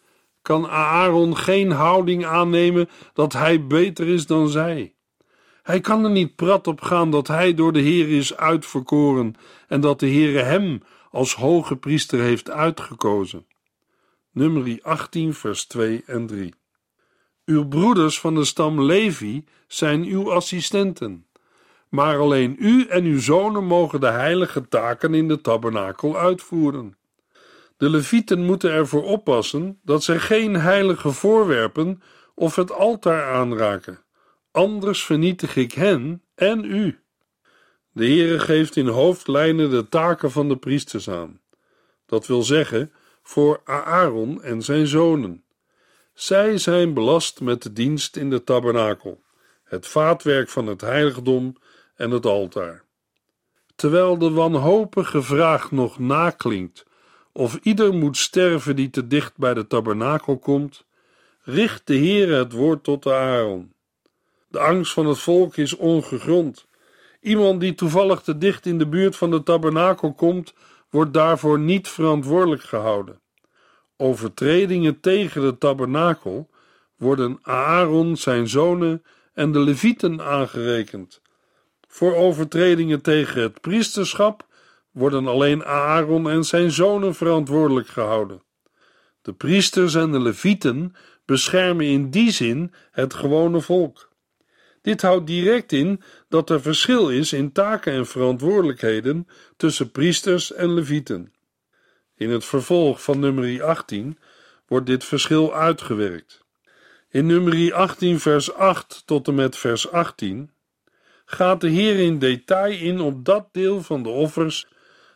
kan 0.42 0.68
Aaron 0.68 1.36
geen 1.36 1.70
houding 1.70 2.26
aannemen 2.26 2.88
dat 3.12 3.32
hij 3.32 3.66
beter 3.66 4.08
is 4.08 4.26
dan 4.26 4.48
zij. 4.48 4.94
Hij 5.62 5.80
kan 5.80 6.04
er 6.04 6.10
niet 6.10 6.36
prat 6.36 6.66
op 6.66 6.80
gaan 6.80 7.10
dat 7.10 7.28
hij 7.28 7.54
door 7.54 7.72
de 7.72 7.80
Heer 7.80 8.08
is 8.08 8.36
uitverkoren 8.36 9.34
en 9.68 9.80
dat 9.80 10.00
de 10.00 10.06
Heere 10.06 10.42
hem 10.42 10.82
als 11.14 11.34
hoge 11.34 11.76
priester 11.76 12.20
heeft 12.20 12.50
uitgekozen. 12.50 13.46
Nummer 14.32 14.78
18, 14.82 15.34
vers 15.34 15.64
2 15.66 16.02
en 16.06 16.26
3. 16.26 16.54
Uw 17.44 17.68
broeders 17.68 18.20
van 18.20 18.34
de 18.34 18.44
stam 18.44 18.82
Levi 18.82 19.44
zijn 19.66 20.04
uw 20.04 20.32
assistenten, 20.32 21.26
maar 21.88 22.18
alleen 22.18 22.56
u 22.58 22.86
en 22.86 23.04
uw 23.04 23.20
zonen 23.20 23.64
mogen 23.64 24.00
de 24.00 24.10
heilige 24.10 24.68
taken 24.68 25.14
in 25.14 25.28
de 25.28 25.40
tabernakel 25.40 26.16
uitvoeren. 26.16 26.96
De 27.76 27.90
Levieten 27.90 28.44
moeten 28.44 28.70
ervoor 28.70 29.04
oppassen 29.04 29.78
dat 29.82 30.04
zij 30.04 30.18
geen 30.18 30.54
heilige 30.54 31.12
voorwerpen 31.12 32.02
of 32.34 32.56
het 32.56 32.72
altaar 32.72 33.34
aanraken, 33.34 34.04
anders 34.50 35.04
vernietig 35.04 35.56
ik 35.56 35.72
hen 35.72 36.22
en 36.34 36.64
u. 36.64 37.03
De 37.94 38.04
Heere 38.04 38.38
geeft 38.38 38.76
in 38.76 38.86
hoofdlijnen 38.86 39.70
de 39.70 39.88
taken 39.88 40.30
van 40.30 40.48
de 40.48 40.56
priesters 40.56 41.08
aan. 41.08 41.40
Dat 42.06 42.26
wil 42.26 42.42
zeggen, 42.42 42.92
voor 43.22 43.60
Aaron 43.64 44.42
en 44.42 44.62
zijn 44.62 44.86
zonen. 44.86 45.44
Zij 46.14 46.58
zijn 46.58 46.94
belast 46.94 47.40
met 47.40 47.62
de 47.62 47.72
dienst 47.72 48.16
in 48.16 48.30
de 48.30 48.44
tabernakel, 48.44 49.22
het 49.64 49.86
vaatwerk 49.86 50.48
van 50.48 50.66
het 50.66 50.80
heiligdom 50.80 51.56
en 51.94 52.10
het 52.10 52.26
altaar. 52.26 52.84
Terwijl 53.74 54.18
de 54.18 54.30
wanhopige 54.30 55.22
vraag 55.22 55.70
nog 55.70 55.98
naklinkt 55.98 56.84
of 57.32 57.58
ieder 57.62 57.94
moet 57.94 58.16
sterven 58.16 58.76
die 58.76 58.90
te 58.90 59.06
dicht 59.06 59.36
bij 59.36 59.54
de 59.54 59.66
tabernakel 59.66 60.38
komt, 60.38 60.84
richt 61.42 61.86
de 61.86 61.96
Heere 61.96 62.34
het 62.34 62.52
woord 62.52 62.84
tot 62.84 63.02
de 63.02 63.12
Aaron. 63.12 63.72
De 64.48 64.58
angst 64.58 64.92
van 64.92 65.06
het 65.06 65.18
volk 65.18 65.56
is 65.56 65.76
ongegrond. 65.76 66.66
Iemand 67.24 67.60
die 67.60 67.74
toevallig 67.74 68.20
te 68.20 68.38
dicht 68.38 68.66
in 68.66 68.78
de 68.78 68.86
buurt 68.86 69.16
van 69.16 69.30
de 69.30 69.42
tabernakel 69.42 70.12
komt, 70.12 70.54
wordt 70.90 71.12
daarvoor 71.12 71.58
niet 71.58 71.88
verantwoordelijk 71.88 72.62
gehouden. 72.62 73.20
Overtredingen 73.96 75.00
tegen 75.00 75.42
de 75.42 75.58
tabernakel 75.58 76.50
worden 76.96 77.38
Aaron, 77.42 78.16
zijn 78.16 78.48
zonen 78.48 79.02
en 79.34 79.52
de 79.52 79.58
levieten 79.58 80.22
aangerekend. 80.22 81.22
Voor 81.88 82.14
overtredingen 82.14 83.02
tegen 83.02 83.42
het 83.42 83.60
priesterschap 83.60 84.46
worden 84.90 85.26
alleen 85.26 85.64
Aaron 85.64 86.30
en 86.30 86.44
zijn 86.44 86.70
zonen 86.70 87.14
verantwoordelijk 87.14 87.88
gehouden. 87.88 88.42
De 89.22 89.32
priesters 89.32 89.94
en 89.94 90.12
de 90.12 90.20
levieten 90.20 90.94
beschermen 91.24 91.86
in 91.86 92.10
die 92.10 92.30
zin 92.30 92.72
het 92.90 93.14
gewone 93.14 93.60
volk. 93.60 94.12
Dit 94.84 95.02
houdt 95.02 95.26
direct 95.26 95.72
in 95.72 96.02
dat 96.28 96.50
er 96.50 96.60
verschil 96.60 97.10
is 97.10 97.32
in 97.32 97.52
taken 97.52 97.92
en 97.92 98.06
verantwoordelijkheden 98.06 99.28
tussen 99.56 99.90
priesters 99.90 100.52
en 100.52 100.74
levieten. 100.74 101.32
In 102.16 102.30
het 102.30 102.44
vervolg 102.44 103.02
van 103.02 103.18
nummer 103.18 103.62
18 103.62 104.18
wordt 104.66 104.86
dit 104.86 105.04
verschil 105.04 105.54
uitgewerkt. 105.54 106.44
In 107.08 107.26
nummer 107.26 107.74
18 107.74 108.20
vers 108.20 108.52
8 108.52 109.02
tot 109.06 109.28
en 109.28 109.34
met 109.34 109.56
vers 109.56 109.90
18 109.90 110.50
gaat 111.24 111.60
de 111.60 111.68
Heer 111.68 111.98
in 111.98 112.18
detail 112.18 112.78
in 112.80 113.00
op 113.00 113.24
dat 113.24 113.48
deel 113.52 113.82
van 113.82 114.02
de 114.02 114.08
offers 114.08 114.66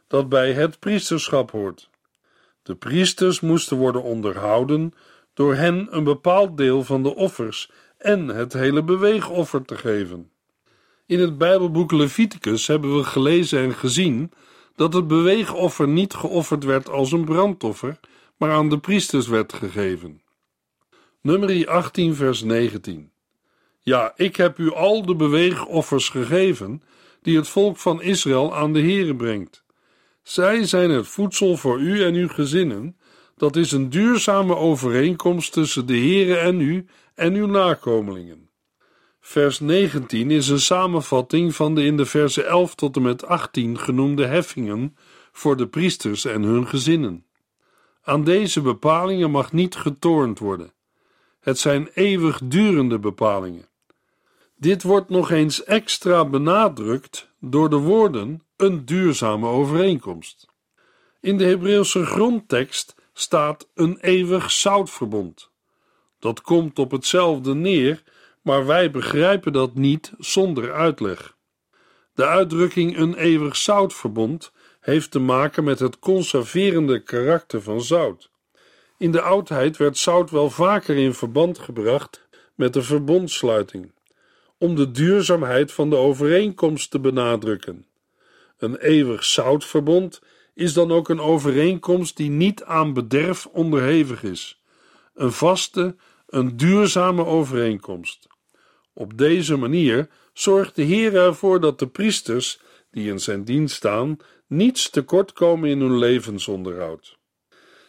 dat 0.06 0.28
bij 0.28 0.52
het 0.52 0.78
priesterschap 0.78 1.50
hoort. 1.50 1.90
De 2.62 2.74
priesters 2.74 3.40
moesten 3.40 3.76
worden 3.76 4.02
onderhouden 4.02 4.92
door 5.34 5.54
hen 5.54 5.88
een 5.90 6.04
bepaald 6.04 6.56
deel 6.56 6.84
van 6.84 7.02
de 7.02 7.14
offers 7.14 7.70
en 7.98 8.28
het 8.28 8.52
hele 8.52 8.82
beweegoffer 8.82 9.64
te 9.64 9.76
geven. 9.76 10.30
In 11.06 11.20
het 11.20 11.38
Bijbelboek 11.38 11.92
Leviticus 11.92 12.66
hebben 12.66 12.96
we 12.96 13.04
gelezen 13.04 13.58
en 13.58 13.74
gezien 13.74 14.32
dat 14.76 14.92
het 14.92 15.06
beweegoffer 15.06 15.88
niet 15.88 16.14
geofferd 16.14 16.64
werd 16.64 16.88
als 16.88 17.12
een 17.12 17.24
brandoffer, 17.24 18.00
maar 18.36 18.50
aan 18.50 18.68
de 18.68 18.78
priesters 18.78 19.26
werd 19.26 19.52
gegeven. 19.52 20.22
Nummer 21.20 21.68
18, 21.68 22.14
vers 22.14 22.42
19. 22.42 23.10
Ja, 23.80 24.12
ik 24.16 24.36
heb 24.36 24.58
u 24.58 24.72
al 24.72 25.06
de 25.06 25.16
beweegoffers 25.16 26.08
gegeven 26.08 26.82
die 27.22 27.36
het 27.36 27.48
volk 27.48 27.76
van 27.76 28.02
Israël 28.02 28.56
aan 28.56 28.72
de 28.72 28.80
Here 28.80 29.16
brengt. 29.16 29.64
Zij 30.22 30.64
zijn 30.64 30.90
het 30.90 31.08
voedsel 31.08 31.56
voor 31.56 31.80
u 31.80 32.02
en 32.04 32.14
uw 32.14 32.28
gezinnen. 32.28 32.96
Dat 33.36 33.56
is 33.56 33.72
een 33.72 33.90
duurzame 33.90 34.56
overeenkomst 34.56 35.52
tussen 35.52 35.86
de 35.86 35.98
Here 35.98 36.36
en 36.36 36.60
u 36.60 36.86
en 37.18 37.34
uw 37.34 37.46
nakomelingen. 37.46 38.50
Vers 39.20 39.60
19 39.60 40.30
is 40.30 40.48
een 40.48 40.60
samenvatting 40.60 41.54
van 41.54 41.74
de 41.74 41.84
in 41.84 41.96
de 41.96 42.06
versen 42.06 42.46
11 42.46 42.74
tot 42.74 42.96
en 42.96 43.02
met 43.02 43.26
18 43.26 43.78
genoemde 43.78 44.26
heffingen 44.26 44.96
voor 45.32 45.56
de 45.56 45.66
priesters 45.66 46.24
en 46.24 46.42
hun 46.42 46.66
gezinnen. 46.66 47.26
Aan 48.02 48.24
deze 48.24 48.60
bepalingen 48.60 49.30
mag 49.30 49.52
niet 49.52 49.76
getornd 49.76 50.38
worden. 50.38 50.72
Het 51.40 51.58
zijn 51.58 51.88
eeuwigdurende 51.94 52.98
bepalingen. 52.98 53.68
Dit 54.56 54.82
wordt 54.82 55.08
nog 55.08 55.30
eens 55.30 55.64
extra 55.64 56.24
benadrukt 56.24 57.30
door 57.40 57.70
de 57.70 57.76
woorden 57.76 58.42
een 58.56 58.84
duurzame 58.84 59.46
overeenkomst. 59.46 60.46
In 61.20 61.38
de 61.38 61.44
Hebreeuwse 61.44 62.06
grondtekst 62.06 62.94
staat 63.12 63.68
een 63.74 63.98
eeuwig 64.00 64.50
zoutverbond. 64.50 65.50
Dat 66.18 66.40
komt 66.40 66.78
op 66.78 66.90
hetzelfde 66.90 67.54
neer, 67.54 68.02
maar 68.42 68.66
wij 68.66 68.90
begrijpen 68.90 69.52
dat 69.52 69.74
niet 69.74 70.12
zonder 70.18 70.72
uitleg. 70.72 71.36
De 72.14 72.26
uitdrukking 72.26 72.98
een 72.98 73.14
eeuwig 73.14 73.56
zoutverbond 73.56 74.52
heeft 74.80 75.10
te 75.10 75.18
maken 75.18 75.64
met 75.64 75.78
het 75.78 75.98
conserverende 75.98 77.02
karakter 77.02 77.62
van 77.62 77.82
zout. 77.82 78.30
In 78.98 79.12
de 79.12 79.20
oudheid 79.20 79.76
werd 79.76 79.98
zout 79.98 80.30
wel 80.30 80.50
vaker 80.50 80.96
in 80.96 81.14
verband 81.14 81.58
gebracht 81.58 82.28
met 82.54 82.72
de 82.72 82.82
verbondsluiting, 82.82 83.92
om 84.58 84.74
de 84.74 84.90
duurzaamheid 84.90 85.72
van 85.72 85.90
de 85.90 85.96
overeenkomst 85.96 86.90
te 86.90 86.98
benadrukken. 86.98 87.86
Een 88.58 88.76
eeuwig 88.76 89.24
zoutverbond 89.24 90.20
is 90.54 90.72
dan 90.72 90.92
ook 90.92 91.08
een 91.08 91.20
overeenkomst 91.20 92.16
die 92.16 92.30
niet 92.30 92.64
aan 92.64 92.92
bederf 92.92 93.46
onderhevig 93.46 94.22
is, 94.22 94.62
een 95.14 95.32
vaste, 95.32 95.96
een 96.28 96.56
duurzame 96.56 97.24
overeenkomst. 97.24 98.26
Op 98.92 99.18
deze 99.18 99.56
manier 99.56 100.08
zorgt 100.32 100.76
de 100.76 100.82
Heer 100.82 101.16
ervoor 101.16 101.60
dat 101.60 101.78
de 101.78 101.88
priesters 101.88 102.60
die 102.90 103.10
in 103.10 103.18
zijn 103.18 103.44
dienst 103.44 103.76
staan 103.76 104.16
niets 104.46 104.90
tekort 104.90 105.32
komen 105.32 105.70
in 105.70 105.80
hun 105.80 105.98
levensonderhoud. 105.98 107.18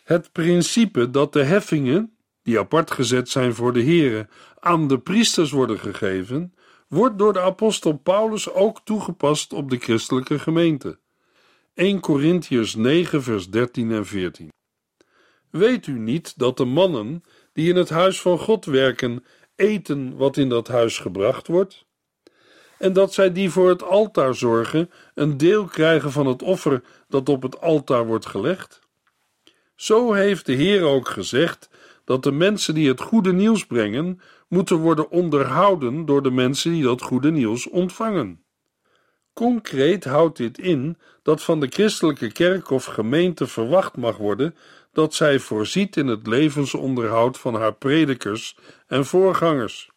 Het 0.03 0.31
principe 0.31 1.10
dat 1.10 1.34
de 1.34 1.43
heffingen, 1.43 2.17
die 2.43 2.60
apart 2.60 2.91
gezet 2.91 3.29
zijn 3.29 3.53
voor 3.53 3.74
de 3.74 3.84
Heere, 3.84 4.27
aan 4.60 4.88
de 4.88 5.00
priesters 5.00 5.51
worden 5.51 5.79
gegeven, 5.79 6.53
wordt 6.88 7.17
door 7.17 7.34
de 7.34 7.41
apostel 7.41 7.98
Paulus 7.98 8.51
ook 8.51 8.81
toegepast 8.84 9.53
op 9.53 9.69
de 9.69 9.77
christelijke 9.77 10.39
gemeente. 10.39 11.00
1 11.74 12.00
Corinthians 12.00 12.75
9 12.75 13.24
vers 13.24 13.50
13 13.50 13.91
en 13.91 14.05
14 14.05 14.50
Weet 15.50 15.88
u 15.88 16.00
niet 16.00 16.38
dat 16.38 16.58
de 16.58 16.65
mannen 16.65 17.24
die 17.60 17.70
in 17.70 17.75
het 17.75 17.89
huis 17.89 18.22
van 18.22 18.39
God 18.39 18.66
werken 18.66 19.25
eten 19.56 20.18
wat 20.18 20.38
in 20.38 20.50
dat 20.50 20.68
huis 20.68 20.98
gebracht 20.98 21.48
wordt? 21.48 21.86
En 22.78 22.94
dat 22.94 23.13
zij 23.13 23.32
die 23.32 23.50
voor 23.50 23.70
het 23.70 23.84
altaar 23.84 24.36
zorgen 24.36 24.92
een 25.16 25.38
deel 25.38 25.66
krijgen 25.66 26.12
van 26.12 26.25
het 26.25 26.42
offer 26.42 26.82
dat 27.08 27.30
op 27.30 27.42
het 27.42 27.62
altaar 27.62 28.06
wordt 28.06 28.25
gelegd? 28.25 28.80
Zo 29.75 30.13
heeft 30.13 30.46
de 30.46 30.54
Heer 30.54 30.84
ook 30.84 31.08
gezegd 31.08 31.70
dat 32.04 32.24
de 32.24 32.32
mensen 32.32 32.74
die 32.74 32.88
het 32.88 33.01
goede 33.01 33.34
nieuws 33.34 33.66
brengen, 33.66 34.22
moeten 34.48 34.78
worden 34.78 35.12
onderhouden 35.12 36.06
door 36.06 36.24
de 36.24 36.32
mensen 36.32 36.72
die 36.72 36.84
dat 36.84 37.01
goede 37.01 37.32
nieuws 37.32 37.70
ontvangen. 37.70 38.44
Concreet 39.34 40.04
houdt 40.04 40.38
dit 40.38 40.58
in 40.58 40.98
dat 41.24 41.44
van 41.44 41.60
de 41.60 41.68
christelijke 41.68 42.32
kerk 42.32 42.70
of 42.70 42.86
gemeente 42.86 43.48
verwacht 43.48 43.98
mag 43.98 44.18
worden 44.18 44.56
dat 45.00 45.13
zij 45.13 45.39
voorziet 45.39 45.98
in 45.98 46.08
het 46.08 46.27
levensonderhoud 46.27 47.38
van 47.38 47.56
haar 47.56 47.74
predikers 47.74 48.58
en 48.88 49.06
voorgangers. 49.06 49.89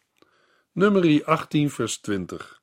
Nummer 0.71 1.25
18, 1.25 1.69
vers 1.69 1.97
20. 1.97 2.61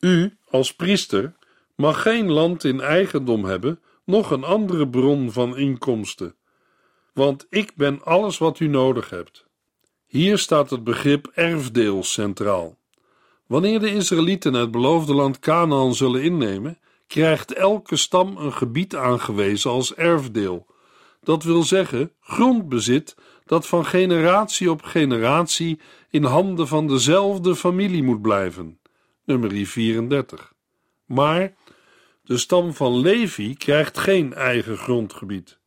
U, 0.00 0.36
als 0.50 0.74
priester, 0.74 1.34
mag 1.76 2.02
geen 2.02 2.30
land 2.32 2.64
in 2.64 2.80
eigendom 2.80 3.44
hebben, 3.44 3.80
nog 4.04 4.30
een 4.30 4.44
andere 4.44 4.88
bron 4.88 5.32
van 5.32 5.56
inkomsten, 5.56 6.34
want 7.12 7.46
ik 7.48 7.72
ben 7.74 8.04
alles 8.04 8.38
wat 8.38 8.60
u 8.60 8.66
nodig 8.66 9.10
hebt. 9.10 9.46
Hier 10.06 10.38
staat 10.38 10.70
het 10.70 10.84
begrip 10.84 11.30
erfdeel 11.34 12.04
centraal. 12.04 12.78
Wanneer 13.46 13.80
de 13.80 13.90
Israëlieten 13.90 14.54
het 14.54 14.70
beloofde 14.70 15.14
land 15.14 15.38
Canaan 15.38 15.94
zullen 15.94 16.22
innemen, 16.22 16.78
krijgt 17.06 17.52
elke 17.52 17.96
stam 17.96 18.36
een 18.36 18.52
gebied 18.52 18.96
aangewezen 18.96 19.70
als 19.70 19.94
erfdeel. 19.94 20.66
Dat 21.26 21.42
wil 21.42 21.62
zeggen 21.62 22.12
grondbezit 22.20 23.16
dat 23.44 23.66
van 23.66 23.86
generatie 23.86 24.70
op 24.70 24.82
generatie 24.82 25.80
in 26.10 26.24
handen 26.24 26.68
van 26.68 26.86
dezelfde 26.86 27.56
familie 27.56 28.02
moet 28.02 28.22
blijven. 28.22 28.78
Nummer 29.24 29.66
34. 29.66 30.52
Maar 31.04 31.54
de 32.22 32.38
stam 32.38 32.74
van 32.74 33.00
Levi 33.00 33.54
krijgt 33.54 33.98
geen 33.98 34.34
eigen 34.34 34.76
grondgebied. 34.76 35.58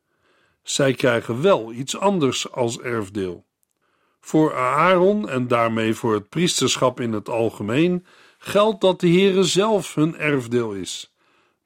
Zij 0.64 0.94
krijgen 0.94 1.42
wel 1.42 1.74
iets 1.74 1.98
anders 1.98 2.52
als 2.52 2.80
erfdeel. 2.80 3.46
Voor 4.20 4.56
Aaron 4.56 5.30
en 5.30 5.48
daarmee 5.48 5.94
voor 5.94 6.14
het 6.14 6.30
priesterschap 6.30 7.00
in 7.00 7.14
het 7.14 7.30
algemeen 7.30 8.06
geldt 8.38 8.82
dat 8.82 9.00
de 9.00 9.10
Heere 9.10 9.44
zelf 9.44 9.96
hun 9.96 10.18
erfdeel 10.18 10.72
is. 10.72 11.14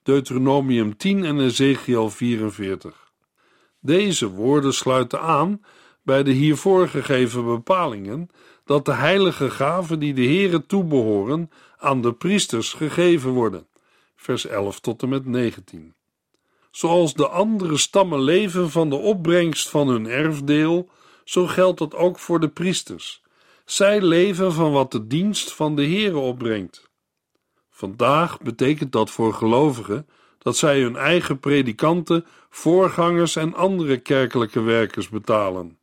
Deuteronomium 0.04 0.98
10 0.98 1.24
en 1.24 1.40
Ezekiel 1.40 2.10
44. 2.10 3.03
Deze 3.86 4.30
woorden 4.30 4.74
sluiten 4.74 5.22
aan 5.22 5.62
bij 6.02 6.24
de 6.24 6.32
hiervoor 6.32 6.88
gegeven 6.88 7.46
bepalingen 7.46 8.30
dat 8.66 8.86
de 8.86 8.94
heilige 8.94 9.50
gaven 9.50 10.00
die 10.00 10.14
de 10.14 10.24
Heere 10.24 10.66
toebehoren 10.66 11.52
aan 11.78 12.02
de 12.02 12.14
priesters 12.14 12.74
gegeven 12.74 13.32
worden. 13.32 13.68
Vers 14.16 14.46
11 14.46 14.80
tot 14.80 15.02
en 15.02 15.10
met 15.10 15.26
19. 15.26 15.94
Zoals 16.72 17.14
de 17.14 17.28
andere 17.28 17.78
stammen 17.78 18.22
leven 18.22 18.72
van 18.72 18.90
de 18.90 18.96
opbrengst 18.96 19.70
van 19.70 19.88
hun 19.88 20.08
erfdeel, 20.08 20.90
zo 21.24 21.48
geldt 21.48 21.80
dat 21.80 21.96
ook 21.96 22.20
voor 22.20 22.40
de 22.40 22.50
priesters. 22.50 23.22
Zij 23.66 24.02
leven 24.02 24.54
van 24.54 24.72
wat 24.72 24.92
de 24.92 25.08
dienst 25.08 25.54
van 25.54 25.76
de 25.76 25.84
Heere 25.84 26.18
opbrengt. 26.18 26.90
Vandaag 27.70 28.40
betekent 28.40 28.92
dat 28.92 29.10
voor 29.10 29.34
gelovigen 29.34 30.08
dat 30.44 30.58
zij 30.58 30.82
hun 30.82 30.96
eigen 30.96 31.40
predikanten, 31.40 32.26
voorgangers 32.50 33.36
en 33.36 33.54
andere 33.54 33.98
kerkelijke 33.98 34.62
werkers 34.62 35.10
betalen. 35.10 35.78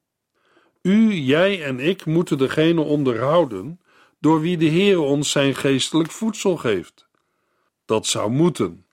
U, 0.83 1.13
jij 1.13 1.65
en 1.65 1.81
ik 1.81 2.05
moeten 2.05 2.39
degene 2.39 2.81
onderhouden 2.81 3.81
door 4.19 4.41
wie 4.41 4.57
de 4.57 4.65
Heer 4.65 4.99
ons 5.01 5.31
zijn 5.31 5.55
geestelijk 5.55 6.11
voedsel 6.11 6.57
geeft. 6.57 7.09
Dat 7.85 8.07
zou 8.07 8.31
moeten. 8.31 8.85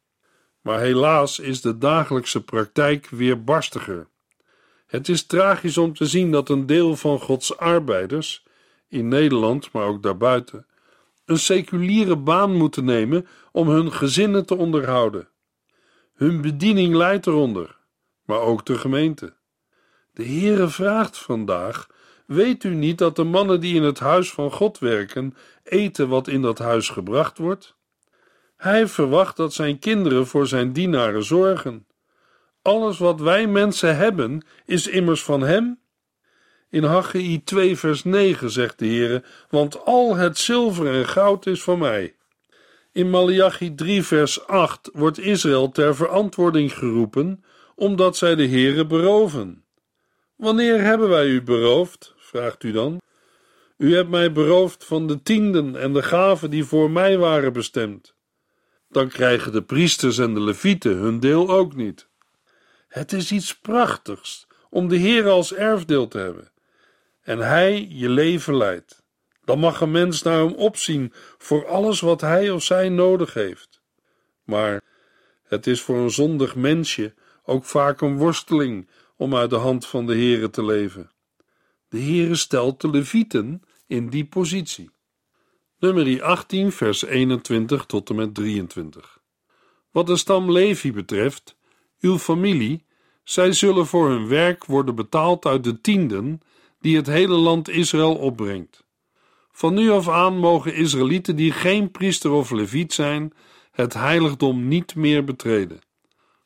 Maar 0.61 0.79
helaas 0.79 1.39
is 1.39 1.61
de 1.61 1.77
dagelijkse 1.77 2.43
praktijk 2.43 3.09
weer 3.09 3.43
barstiger. 3.43 4.07
Het 4.87 5.09
is 5.09 5.25
tragisch 5.25 5.77
om 5.77 5.93
te 5.93 6.05
zien 6.05 6.31
dat 6.31 6.49
een 6.49 6.65
deel 6.65 6.95
van 6.95 7.19
Gods 7.19 7.57
arbeiders, 7.57 8.45
in 8.89 9.07
Nederland, 9.07 9.71
maar 9.71 9.85
ook 9.85 10.03
daarbuiten, 10.03 10.65
een 11.25 11.39
seculiere 11.39 12.15
baan 12.15 12.55
moeten 12.55 12.85
nemen 12.85 13.27
om 13.51 13.69
hun 13.69 13.91
gezinnen 13.91 14.45
te 14.45 14.55
onderhouden. 14.55 15.29
Hun 16.17 16.41
bediening 16.41 16.95
leidt 16.95 17.27
eronder, 17.27 17.77
maar 18.25 18.39
ook 18.39 18.65
de 18.65 18.77
gemeente. 18.77 19.33
De 20.13 20.25
Heere 20.25 20.67
vraagt 20.67 21.17
vandaag: 21.17 21.87
Weet 22.25 22.63
u 22.63 22.69
niet 22.73 22.97
dat 22.97 23.15
de 23.15 23.23
mannen 23.23 23.59
die 23.59 23.75
in 23.75 23.83
het 23.83 23.99
huis 23.99 24.31
van 24.31 24.51
God 24.51 24.79
werken, 24.79 25.35
eten 25.63 26.07
wat 26.07 26.27
in 26.27 26.41
dat 26.41 26.57
huis 26.57 26.89
gebracht 26.89 27.37
wordt? 27.37 27.75
Hij 28.55 28.87
verwacht 28.87 29.37
dat 29.37 29.53
zijn 29.53 29.79
kinderen 29.79 30.27
voor 30.27 30.47
zijn 30.47 30.73
dienaren 30.73 31.23
zorgen. 31.23 31.87
Alles 32.61 32.97
wat 32.97 33.19
wij 33.19 33.47
mensen 33.47 33.97
hebben, 33.97 34.45
is 34.65 34.87
immers 34.87 35.23
van 35.23 35.41
hem. 35.41 35.79
In 36.69 36.83
Haggai 36.83 37.43
2 37.43 37.77
vers 37.77 38.03
9 38.03 38.51
zegt 38.51 38.79
de 38.79 38.85
Heere, 38.85 39.23
want 39.49 39.85
al 39.85 40.15
het 40.15 40.37
zilver 40.37 40.93
en 40.93 41.07
goud 41.07 41.45
is 41.45 41.63
van 41.63 41.79
mij. 41.79 42.16
In 42.97 43.09
Malachi 43.09 43.75
3 43.75 44.03
vers 44.03 44.47
8 44.47 44.89
wordt 44.93 45.19
Israël 45.19 45.69
ter 45.69 45.95
verantwoording 45.95 46.73
geroepen, 46.73 47.43
omdat 47.75 48.17
zij 48.17 48.35
de 48.35 48.47
Heere 48.47 48.85
beroven. 48.85 49.63
Wanneer 50.35 50.81
hebben 50.81 51.09
wij 51.09 51.27
u 51.27 51.41
beroofd? 51.41 52.13
vraagt 52.17 52.63
u 52.63 52.71
dan. 52.71 53.01
U 53.77 53.95
hebt 53.95 54.09
mij 54.09 54.31
beroofd 54.31 54.85
van 54.85 55.07
de 55.07 55.21
tienden 55.21 55.75
en 55.75 55.93
de 55.93 56.03
gaven 56.03 56.49
die 56.49 56.65
voor 56.65 56.91
mij 56.91 57.17
waren 57.17 57.53
bestemd. 57.53 58.15
Dan 58.89 59.07
krijgen 59.07 59.51
de 59.51 59.63
priesters 59.63 60.17
en 60.17 60.33
de 60.33 60.41
levieten 60.41 60.95
hun 60.95 61.19
deel 61.19 61.49
ook 61.49 61.75
niet. 61.75 62.07
Het 62.87 63.13
is 63.13 63.31
iets 63.31 63.59
prachtigs 63.59 64.47
om 64.69 64.87
de 64.87 64.95
Heer 64.95 65.27
als 65.27 65.53
erfdeel 65.53 66.07
te 66.07 66.17
hebben. 66.17 66.51
En 67.21 67.39
Hij 67.39 67.87
je 67.89 68.09
leven 68.09 68.57
leidt. 68.57 69.05
Dan 69.47 69.59
mag 69.59 69.81
een 69.81 69.91
mens 69.91 70.21
naar 70.21 70.37
hem 70.37 70.53
opzien 70.53 71.13
voor 71.37 71.67
alles 71.67 71.99
wat 71.99 72.21
hij 72.21 72.49
of 72.49 72.63
zij 72.63 72.89
nodig 72.89 73.33
heeft. 73.33 73.81
Maar 74.43 74.81
het 75.43 75.67
is 75.67 75.81
voor 75.81 75.97
een 75.97 76.11
zondig 76.11 76.55
mensje 76.55 77.13
ook 77.43 77.65
vaak 77.65 78.01
een 78.01 78.17
worsteling 78.17 78.89
om 79.15 79.35
uit 79.35 79.49
de 79.49 79.55
hand 79.55 79.85
van 79.85 80.05
de 80.05 80.13
Heere 80.13 80.49
te 80.49 80.65
leven. 80.65 81.11
De 81.89 81.99
Heere 81.99 82.35
stelt 82.35 82.81
de 82.81 82.89
levieten 82.89 83.61
in 83.85 84.09
die 84.09 84.25
positie. 84.25 84.89
Nummer 85.79 86.23
18, 86.23 86.71
vers 86.71 87.05
21 87.05 87.85
tot 87.85 88.09
en 88.09 88.15
met 88.15 88.35
23. 88.35 89.19
Wat 89.91 90.07
de 90.07 90.17
stam 90.17 90.51
Levi 90.51 90.93
betreft, 90.93 91.55
uw 91.99 92.17
familie, 92.17 92.85
zij 93.23 93.51
zullen 93.51 93.85
voor 93.85 94.09
hun 94.09 94.27
werk 94.27 94.65
worden 94.65 94.95
betaald 94.95 95.45
uit 95.45 95.63
de 95.63 95.81
tienden 95.81 96.41
die 96.79 96.95
het 96.95 97.07
hele 97.07 97.35
land 97.35 97.69
Israël 97.69 98.15
opbrengt. 98.15 98.85
Van 99.57 99.73
nu 99.73 99.89
af 99.89 100.09
aan 100.09 100.37
mogen 100.37 100.75
Israëlieten 100.75 101.35
die 101.35 101.51
geen 101.51 101.91
priester 101.91 102.31
of 102.31 102.51
leviet 102.51 102.93
zijn, 102.93 103.33
het 103.71 103.93
heiligdom 103.93 104.67
niet 104.67 104.95
meer 104.95 105.23
betreden. 105.23 105.79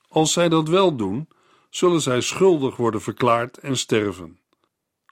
Als 0.08 0.34
zij 0.34 0.50
dat 0.50 0.70
wel 0.70 0.96
doen, 0.96 1.28
zullen 1.70 2.02
zij 2.02 2.22
schuldig 2.22 2.76
worden 2.76 3.02
verklaard 3.02 3.58
en 3.58 3.78
sterven. 3.78 4.40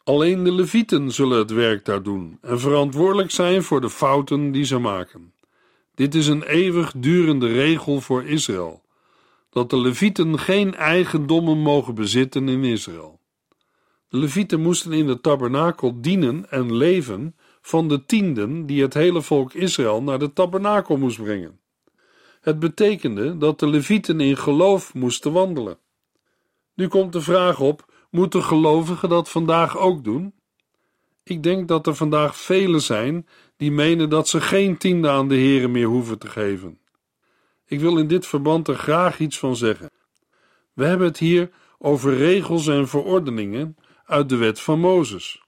Alleen 0.03 0.43
de 0.43 0.51
levieten 0.51 1.12
zullen 1.12 1.38
het 1.38 1.51
werk 1.51 1.85
daar 1.85 2.03
doen 2.03 2.38
en 2.41 2.59
verantwoordelijk 2.59 3.31
zijn 3.31 3.63
voor 3.63 3.81
de 3.81 3.89
fouten 3.89 4.51
die 4.51 4.65
ze 4.65 4.77
maken. 4.77 5.33
Dit 5.95 6.15
is 6.15 6.27
een 6.27 6.43
eeuwig 6.43 6.93
durende 6.95 7.47
regel 7.47 8.01
voor 8.01 8.23
Israël, 8.23 8.81
dat 9.49 9.69
de 9.69 9.77
levieten 9.77 10.39
geen 10.39 10.75
eigendommen 10.75 11.57
mogen 11.57 11.95
bezitten 11.95 12.49
in 12.49 12.63
Israël. 12.63 13.19
De 14.09 14.17
levieten 14.17 14.62
moesten 14.62 14.93
in 14.93 15.07
de 15.07 15.21
tabernakel 15.21 16.01
dienen 16.01 16.51
en 16.51 16.75
leven 16.75 17.35
van 17.62 17.88
de 17.88 18.06
tienden 18.06 18.65
die 18.65 18.82
het 18.82 18.93
hele 18.93 19.22
volk 19.22 19.54
Israël 19.54 20.04
naar 20.04 20.19
de 20.19 20.34
tabernakel 20.34 20.98
moest 20.98 21.24
brengen. 21.24 21.60
Het 22.41 22.60
betekende 22.60 23.38
dat 23.38 23.60
de 23.60 23.67
levieten 23.67 24.19
in 24.19 24.38
geloof 24.38 24.93
moesten 24.93 25.32
wandelen. 25.32 25.78
Nu 26.74 26.88
komt 26.88 27.13
de 27.13 27.22
vraag 27.22 27.60
op 27.60 27.88
Moeten 28.10 28.43
gelovigen 28.43 29.10
dat 29.10 29.30
vandaag 29.30 29.78
ook 29.78 30.04
doen? 30.04 30.34
Ik 31.24 31.43
denk 31.43 31.67
dat 31.67 31.88
er 31.88 31.95
vandaag 31.95 32.38
velen 32.38 32.82
zijn 32.82 33.28
die 33.58 33.72
menen 33.72 34.10
dat 34.10 34.28
ze 34.28 34.41
geen 34.41 34.78
tiende 34.78 35.10
aan 35.10 35.28
de 35.28 35.36
Heeren 35.36 35.72
meer 35.72 35.88
hoeven 35.88 36.19
te 36.19 36.28
geven. 36.28 36.80
Ik 37.65 37.80
wil 37.80 37.98
in 37.98 38.08
dit 38.08 38.26
verband 38.26 38.67
er 38.67 38.76
graag 38.76 39.19
iets 39.19 39.39
van 39.39 39.56
zeggen. 39.56 39.91
We 40.74 40.86
hebben 40.86 41.08
het 41.08 41.17
hier 41.17 41.50
over 41.78 42.17
regels 42.17 42.67
en 42.67 42.88
verordeningen 42.88 43.78
uit 44.06 44.30
de 44.30 44.36
wet 44.36 44.60
van 44.60 44.80
Mozes. 44.80 45.43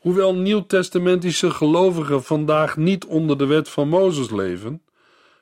Hoewel 0.00 0.34
nieuwtestamentische 0.34 1.50
gelovigen 1.50 2.22
vandaag 2.22 2.76
niet 2.76 3.04
onder 3.04 3.38
de 3.38 3.46
wet 3.46 3.68
van 3.68 3.88
Mozes 3.88 4.30
leven, 4.30 4.82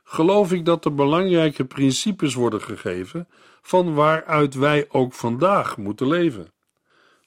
geloof 0.05 0.53
ik 0.53 0.65
dat 0.65 0.85
er 0.85 0.95
belangrijke 0.95 1.65
principes 1.65 2.35
worden 2.35 2.63
gegeven 2.63 3.29
van 3.63 3.95
waaruit 3.95 4.55
wij 4.55 4.87
ook 4.89 5.13
vandaag 5.13 5.77
moeten 5.77 6.09
leven. 6.09 6.53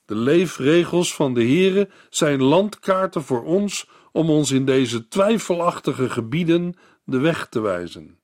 De 0.06 0.16
leefregels 0.16 1.16
van 1.16 1.34
de 1.34 1.42
Heere 1.42 1.90
zijn 2.10 2.44
landkaarten 2.44 3.24
voor 3.24 3.44
ons 3.44 3.88
om 4.12 4.30
ons 4.30 4.52
in 4.52 4.66
deze 4.66 5.08
twijfelachtige 5.08 6.10
gebieden 6.10 6.76
de 7.04 7.20
weg 7.20 7.48
te 7.48 7.60
wijzen. 7.60 8.20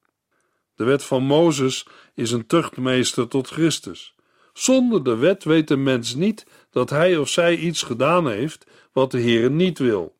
De 0.75 0.83
wet 0.83 1.03
van 1.03 1.23
Mozes 1.23 1.87
is 2.13 2.31
een 2.31 2.47
tuchtmeester 2.47 3.27
tot 3.27 3.47
Christus, 3.47 4.15
Zonder 4.57 5.03
de 5.03 5.15
wet 5.15 5.43
weet 5.43 5.69
een 5.69 5.83
mens 5.83 6.15
niet 6.15 6.45
dat 6.71 6.89
hij 6.89 7.17
of 7.17 7.29
zij 7.29 7.55
iets 7.55 7.81
gedaan 7.81 8.27
heeft 8.27 8.65
wat 8.91 9.11
de 9.11 9.19
Heer 9.19 9.51
niet 9.51 9.79
wil. 9.79 10.15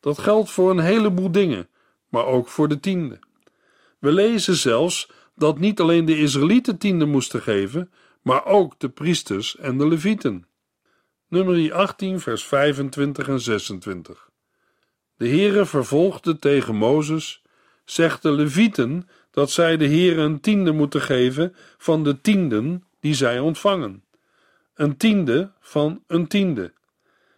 Dat 0.00 0.18
geldt 0.18 0.50
voor 0.50 0.70
een 0.70 0.78
heleboel 0.78 1.32
dingen, 1.32 1.68
maar 2.08 2.26
ook 2.26 2.48
voor 2.48 2.68
de 2.68 2.80
tiende. 2.80 3.18
We 3.98 4.12
lezen 4.12 4.54
zelfs 4.54 5.10
dat 5.34 5.58
niet 5.58 5.80
alleen 5.80 6.04
de 6.04 6.18
Israëlieten 6.18 6.78
tiende 6.78 7.04
moesten 7.04 7.42
geven, 7.42 7.90
maar 8.22 8.44
ook 8.44 8.78
de 8.78 8.88
priesters 8.88 9.56
en 9.56 9.78
de 9.78 9.88
levieten. 9.88 10.46
Nummer 11.28 11.72
18, 11.72 12.20
vers 12.20 12.44
25 12.44 13.28
en 13.28 13.40
26. 13.40 14.30
De 15.16 15.28
Heere 15.28 15.66
vervolgde 15.66 16.38
tegen 16.38 16.74
Mozes, 16.74 17.42
zegt 17.84 18.22
de 18.22 18.32
levieten 18.32 19.08
dat 19.30 19.50
zij 19.50 19.76
de 19.76 19.86
Heere 19.86 20.20
een 20.20 20.40
tiende 20.40 20.72
moeten 20.72 21.00
geven 21.00 21.54
van 21.78 22.04
de 22.04 22.20
tienden 22.20 22.85
die 23.00 23.14
zij 23.14 23.38
ontvangen. 23.38 24.04
Een 24.74 24.96
tiende 24.96 25.52
van 25.60 26.02
een 26.06 26.26
tiende. 26.26 26.72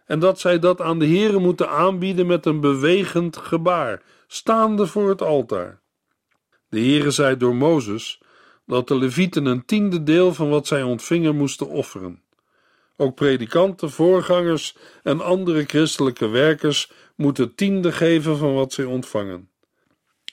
En 0.05 0.19
dat 0.19 0.39
zij 0.39 0.59
dat 0.59 0.81
aan 0.81 0.99
de 0.99 1.07
Heere 1.07 1.39
moeten 1.39 1.69
aanbieden 1.69 2.27
met 2.27 2.45
een 2.45 2.59
bewegend 2.59 3.37
gebaar, 3.37 4.01
staande 4.27 4.87
voor 4.87 5.09
het 5.09 5.21
altaar. 5.21 5.81
De 6.69 6.79
Heere 6.79 7.11
zei 7.11 7.37
door 7.37 7.55
Mozes 7.55 8.21
dat 8.65 8.87
de 8.87 8.97
levieten 8.97 9.45
een 9.45 9.65
tiende 9.65 10.03
deel 10.03 10.33
van 10.33 10.49
wat 10.49 10.67
zij 10.67 10.83
ontvingen 10.83 11.35
moesten 11.35 11.67
offeren. 11.67 12.23
Ook 12.97 13.15
predikanten, 13.15 13.91
voorgangers 13.91 14.75
en 15.03 15.21
andere 15.21 15.63
christelijke 15.63 16.27
werkers 16.27 16.91
moeten 17.15 17.55
tiende 17.55 17.91
geven 17.91 18.37
van 18.37 18.53
wat 18.53 18.73
zij 18.73 18.85
ontvangen. 18.85 19.48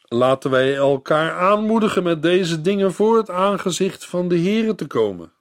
Laten 0.08 0.50
wij 0.50 0.74
elkaar 0.74 1.32
aanmoedigen 1.32 2.02
met 2.02 2.22
deze 2.22 2.60
dingen 2.60 2.92
voor 2.92 3.16
het 3.16 3.30
aangezicht 3.30 4.04
van 4.04 4.28
de 4.28 4.38
Heere 4.38 4.74
te 4.74 4.86
komen. 4.86 5.32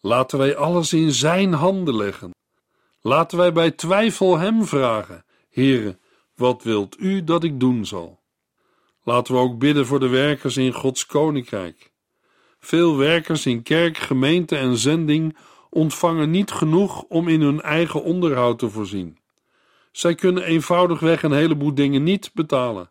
Laten 0.00 0.38
wij 0.38 0.56
alles 0.56 0.92
in 0.92 1.12
Zijn 1.12 1.52
handen 1.52 1.96
leggen. 1.96 2.30
Laten 3.00 3.38
wij 3.38 3.52
bij 3.52 3.70
twijfel 3.70 4.38
Hem 4.38 4.64
vragen: 4.64 5.24
Heere, 5.50 5.98
wat 6.34 6.62
wilt 6.62 6.98
U 6.98 7.24
dat 7.24 7.44
ik 7.44 7.60
doen 7.60 7.86
zal? 7.86 8.20
Laten 9.04 9.34
we 9.34 9.40
ook 9.40 9.58
bidden 9.58 9.86
voor 9.86 10.00
de 10.00 10.08
werkers 10.08 10.56
in 10.56 10.72
Gods 10.72 11.06
koninkrijk. 11.06 11.92
Veel 12.58 12.96
werkers 12.96 13.46
in 13.46 13.62
kerk, 13.62 13.96
gemeente 13.96 14.56
en 14.56 14.76
zending 14.76 15.36
ontvangen 15.70 16.30
niet 16.30 16.50
genoeg 16.50 17.02
om 17.02 17.28
in 17.28 17.40
hun 17.40 17.60
eigen 17.60 18.02
onderhoud 18.02 18.58
te 18.58 18.70
voorzien. 18.70 19.18
Zij 19.92 20.14
kunnen 20.14 20.42
eenvoudigweg 20.42 21.22
een 21.22 21.32
heleboel 21.32 21.74
dingen 21.74 22.02
niet 22.02 22.30
betalen. 22.34 22.90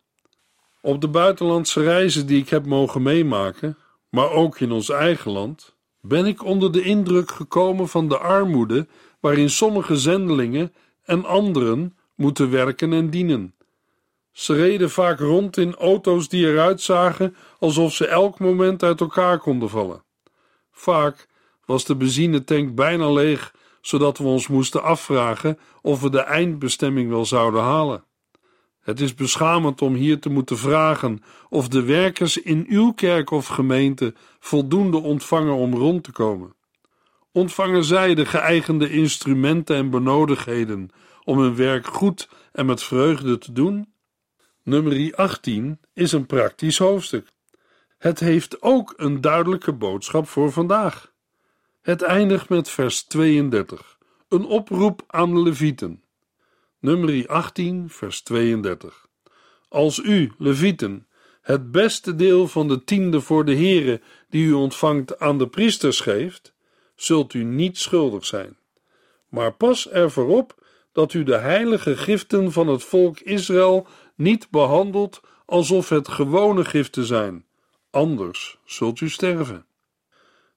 Op 0.81 1.01
de 1.01 1.07
buitenlandse 1.07 1.81
reizen 1.81 2.27
die 2.27 2.41
ik 2.41 2.49
heb 2.49 2.65
mogen 2.65 3.01
meemaken, 3.01 3.77
maar 4.09 4.31
ook 4.31 4.59
in 4.59 4.71
ons 4.71 4.89
eigen 4.89 5.31
land, 5.31 5.75
ben 6.01 6.25
ik 6.25 6.43
onder 6.43 6.71
de 6.71 6.81
indruk 6.81 7.31
gekomen 7.31 7.87
van 7.87 8.07
de 8.07 8.17
armoede 8.17 8.87
waarin 9.19 9.49
sommige 9.49 9.97
zendelingen 9.97 10.73
en 11.03 11.25
anderen 11.25 11.97
moeten 12.15 12.51
werken 12.51 12.93
en 12.93 13.09
dienen. 13.09 13.53
Ze 14.31 14.53
reden 14.53 14.89
vaak 14.89 15.19
rond 15.19 15.57
in 15.57 15.75
auto's 15.75 16.29
die 16.29 16.47
eruit 16.47 16.81
zagen 16.81 17.35
alsof 17.59 17.93
ze 17.93 18.07
elk 18.07 18.39
moment 18.39 18.83
uit 18.83 19.01
elkaar 19.01 19.39
konden 19.39 19.69
vallen. 19.69 20.03
Vaak 20.71 21.27
was 21.65 21.85
de 21.85 21.95
benzinetank 21.95 22.75
bijna 22.75 23.11
leeg, 23.11 23.53
zodat 23.81 24.17
we 24.17 24.23
ons 24.23 24.47
moesten 24.47 24.83
afvragen 24.83 25.59
of 25.81 26.01
we 26.01 26.09
de 26.09 26.19
eindbestemming 26.19 27.09
wel 27.09 27.25
zouden 27.25 27.61
halen. 27.61 28.03
Het 28.79 28.99
is 28.99 29.13
beschamend 29.13 29.81
om 29.81 29.93
hier 29.93 30.19
te 30.19 30.29
moeten 30.29 30.57
vragen 30.57 31.23
of 31.49 31.67
de 31.67 31.83
werkers 31.83 32.37
in 32.37 32.65
uw 32.69 32.91
kerk 32.91 33.31
of 33.31 33.47
gemeente 33.47 34.13
voldoende 34.39 34.97
ontvangen 34.97 35.55
om 35.55 35.75
rond 35.75 36.03
te 36.03 36.11
komen. 36.11 36.55
Ontvangen 37.31 37.83
zij 37.83 38.15
de 38.15 38.25
geëigende 38.25 38.89
instrumenten 38.89 39.75
en 39.75 39.89
benodigdheden 39.89 40.89
om 41.23 41.39
hun 41.39 41.55
werk 41.55 41.87
goed 41.87 42.29
en 42.51 42.65
met 42.65 42.83
vreugde 42.83 43.37
te 43.37 43.51
doen? 43.51 43.93
Nummer 44.63 45.15
18 45.15 45.79
is 45.93 46.11
een 46.11 46.25
praktisch 46.25 46.77
hoofdstuk. 46.77 47.27
Het 47.97 48.19
heeft 48.19 48.61
ook 48.61 48.93
een 48.97 49.21
duidelijke 49.21 49.73
boodschap 49.73 50.27
voor 50.27 50.51
vandaag. 50.51 51.11
Het 51.81 52.01
eindigt 52.01 52.49
met 52.49 52.69
vers 52.69 53.03
32, 53.03 53.97
een 54.27 54.45
oproep 54.45 55.03
aan 55.07 55.33
de 55.33 55.41
Levieten. 55.41 56.03
Nummer 56.81 57.27
18, 57.27 57.89
vers 57.89 58.21
32. 58.21 59.07
Als 59.69 59.97
u, 59.97 60.31
Levieten, 60.37 61.07
het 61.41 61.71
beste 61.71 62.15
deel 62.15 62.47
van 62.47 62.67
de 62.67 62.83
tiende 62.83 63.21
voor 63.21 63.45
de 63.45 63.55
Here 63.55 64.01
die 64.29 64.45
u 64.45 64.53
ontvangt 64.53 65.19
aan 65.19 65.37
de 65.37 65.47
priesters 65.47 65.99
geeft, 65.99 66.53
zult 66.95 67.33
u 67.33 67.43
niet 67.43 67.77
schuldig 67.77 68.25
zijn. 68.25 68.57
Maar 69.29 69.53
pas 69.53 69.89
ervoor 69.89 70.27
op 70.27 70.63
dat 70.91 71.13
u 71.13 71.23
de 71.23 71.37
heilige 71.37 71.97
giften 71.97 72.51
van 72.51 72.67
het 72.67 72.83
volk 72.83 73.19
Israël 73.19 73.87
niet 74.15 74.49
behandelt 74.49 75.21
alsof 75.45 75.89
het 75.89 76.07
gewone 76.07 76.65
giften 76.65 77.05
zijn, 77.05 77.45
anders 77.89 78.57
zult 78.65 78.99
u 78.99 79.09
sterven. 79.09 79.65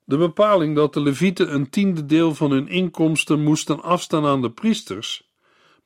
De 0.05 0.17
bepaling 0.17 0.77
dat 0.77 0.95
de 0.95 1.01
levieten 1.01 1.55
een 1.55 1.71
tiende 1.71 2.07
deel 2.07 2.35
van 2.35 2.51
hun 2.51 2.69
inkomsten 2.69 3.43
moesten 3.43 3.83
afstaan 3.83 4.27
aan 4.27 4.43
de 4.43 4.51
priesters, 4.51 5.31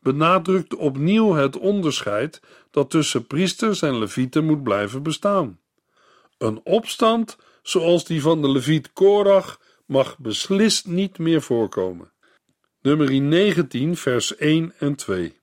benadrukt 0.07 0.75
opnieuw 0.75 1.33
het 1.33 1.59
onderscheid 1.59 2.41
dat 2.71 2.91
tussen 2.91 3.27
priesters 3.27 3.83
en 3.83 3.99
levieten 3.99 4.45
moet 4.45 4.63
blijven 4.63 5.03
bestaan. 5.03 5.61
Een 6.39 6.61
opstand 6.65 7.37
zoals 7.63 8.05
die 8.05 8.23
van 8.23 8.43
de 8.43 8.51
leviet 8.51 8.93
Korach 8.93 9.61
mag 9.87 10.19
beslist 10.19 10.87
niet 10.87 11.19
meer 11.19 11.43
voorkomen. 11.43 12.13
Nummer 12.83 13.21
19, 13.21 13.97
vers 13.97 14.37
1 14.37 14.73
en 14.79 14.95
2. 14.95 15.41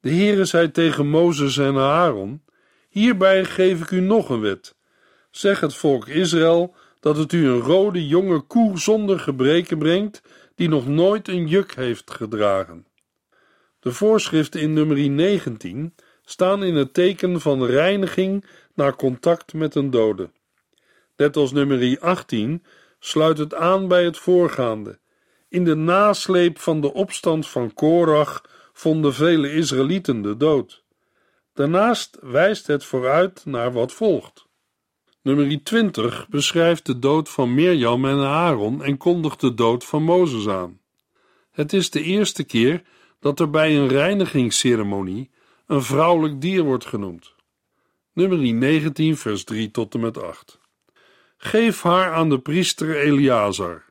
De 0.00 0.10
Heere 0.10 0.44
zei 0.44 0.70
tegen 0.70 1.08
Mozes 1.08 1.58
en 1.58 1.76
Aaron: 1.76 2.42
Hierbij 2.88 3.44
geef 3.44 3.80
ik 3.80 3.90
u 3.90 4.00
nog 4.00 4.28
een 4.28 4.40
wet. 4.40 4.76
Zeg 5.30 5.60
het 5.60 5.74
volk 5.74 6.08
Israël 6.08 6.74
dat 7.00 7.16
het 7.16 7.32
u 7.32 7.48
een 7.48 7.60
rode 7.60 8.06
jonge 8.06 8.40
koe 8.40 8.78
zonder 8.78 9.20
gebreken 9.20 9.78
brengt, 9.78 10.22
die 10.54 10.68
nog 10.68 10.86
nooit 10.86 11.28
een 11.28 11.46
juk 11.46 11.74
heeft 11.74 12.10
gedragen. 12.10 12.86
De 13.88 13.94
voorschriften 13.94 14.60
in 14.60 14.72
nummer 14.72 15.10
19 15.10 15.94
staan 16.24 16.62
in 16.62 16.74
het 16.74 16.94
teken 16.94 17.40
van 17.40 17.64
reiniging 17.64 18.44
na 18.74 18.92
contact 18.92 19.52
met 19.52 19.74
een 19.74 19.90
dode. 19.90 20.30
Net 21.16 21.36
als 21.36 21.52
nummer 21.52 22.00
18 22.00 22.64
sluit 22.98 23.38
het 23.38 23.54
aan 23.54 23.88
bij 23.88 24.04
het 24.04 24.18
voorgaande. 24.18 24.98
In 25.48 25.64
de 25.64 25.74
nasleep 25.74 26.58
van 26.58 26.80
de 26.80 26.92
opstand 26.92 27.48
van 27.48 27.74
Korach 27.74 28.42
vonden 28.72 29.14
vele 29.14 29.52
Israëlieten 29.52 30.22
de 30.22 30.36
dood. 30.36 30.84
Daarnaast 31.54 32.18
wijst 32.20 32.66
het 32.66 32.84
vooruit 32.84 33.44
naar 33.44 33.72
wat 33.72 33.92
volgt. 33.92 34.46
Nummer 35.22 35.62
20 35.62 36.28
beschrijft 36.28 36.86
de 36.86 36.98
dood 36.98 37.28
van 37.28 37.54
Mirjam 37.54 38.04
en 38.04 38.18
Aaron 38.18 38.82
en 38.82 38.96
kondigt 38.96 39.40
de 39.40 39.54
dood 39.54 39.84
van 39.84 40.02
Mozes 40.02 40.48
aan. 40.48 40.80
Het 41.50 41.72
is 41.72 41.90
de 41.90 42.02
eerste 42.02 42.44
keer 42.44 42.82
dat 43.20 43.40
er 43.40 43.50
bij 43.50 43.76
een 43.76 43.88
reinigingsceremonie 43.88 45.30
een 45.66 45.82
vrouwelijk 45.82 46.40
dier 46.40 46.62
wordt 46.62 46.86
genoemd. 46.86 47.34
Nummer 48.12 48.38
19, 48.38 49.16
vers 49.16 49.44
3 49.44 49.70
tot 49.70 49.94
en 49.94 50.00
met 50.00 50.22
8. 50.22 50.60
Geef 51.36 51.82
haar 51.82 52.12
aan 52.12 52.28
de 52.28 52.38
priester 52.38 52.96
Eleazar. 52.96 53.84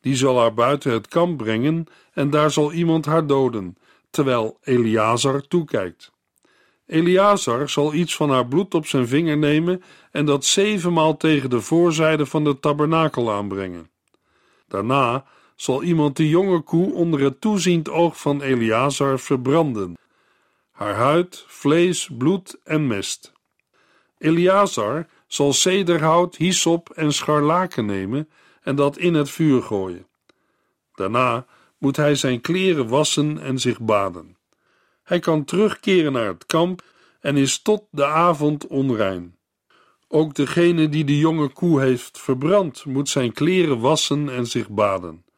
Die 0.00 0.16
zal 0.16 0.38
haar 0.38 0.54
buiten 0.54 0.92
het 0.92 1.08
kamp 1.08 1.38
brengen 1.38 1.86
en 2.12 2.30
daar 2.30 2.50
zal 2.50 2.72
iemand 2.72 3.06
haar 3.06 3.26
doden, 3.26 3.76
terwijl 4.10 4.58
Eleazar 4.62 5.40
toekijkt. 5.40 6.12
Eleazar 6.86 7.68
zal 7.68 7.94
iets 7.94 8.16
van 8.16 8.30
haar 8.30 8.46
bloed 8.46 8.74
op 8.74 8.86
zijn 8.86 9.08
vinger 9.08 9.38
nemen 9.38 9.82
en 10.10 10.24
dat 10.24 10.44
zevenmaal 10.44 11.16
tegen 11.16 11.50
de 11.50 11.60
voorzijde 11.60 12.26
van 12.26 12.44
de 12.44 12.60
tabernakel 12.60 13.32
aanbrengen. 13.32 13.90
Daarna 14.68 15.24
zal 15.60 15.82
iemand 15.82 16.16
de 16.16 16.28
jonge 16.28 16.60
koe 16.60 16.92
onder 16.92 17.20
het 17.20 17.40
toeziend 17.40 17.90
oog 17.90 18.20
van 18.20 18.42
Eleazar 18.42 19.18
verbranden. 19.18 19.98
Haar 20.70 20.94
huid, 20.94 21.44
vlees, 21.46 22.10
bloed 22.18 22.58
en 22.64 22.86
mest. 22.86 23.32
Eleazar 24.18 25.06
zal 25.26 25.52
cederhout, 25.52 26.36
hyssop 26.36 26.90
en 26.90 27.12
scharlaken 27.12 27.86
nemen 27.86 28.28
en 28.62 28.76
dat 28.76 28.98
in 28.98 29.14
het 29.14 29.30
vuur 29.30 29.62
gooien. 29.62 30.06
Daarna 30.94 31.46
moet 31.78 31.96
hij 31.96 32.14
zijn 32.14 32.40
kleren 32.40 32.88
wassen 32.88 33.38
en 33.38 33.58
zich 33.58 33.80
baden. 33.80 34.36
Hij 35.02 35.18
kan 35.18 35.44
terugkeren 35.44 36.12
naar 36.12 36.26
het 36.26 36.46
kamp 36.46 36.82
en 37.20 37.36
is 37.36 37.62
tot 37.62 37.82
de 37.90 38.06
avond 38.06 38.66
onrein. 38.66 39.36
Ook 40.08 40.34
degene 40.34 40.88
die 40.88 41.04
de 41.04 41.18
jonge 41.18 41.48
koe 41.48 41.80
heeft 41.80 42.18
verbrand, 42.18 42.84
moet 42.84 43.08
zijn 43.08 43.32
kleren 43.32 43.80
wassen 43.80 44.28
en 44.28 44.46
zich 44.46 44.68
baden. 44.68 45.28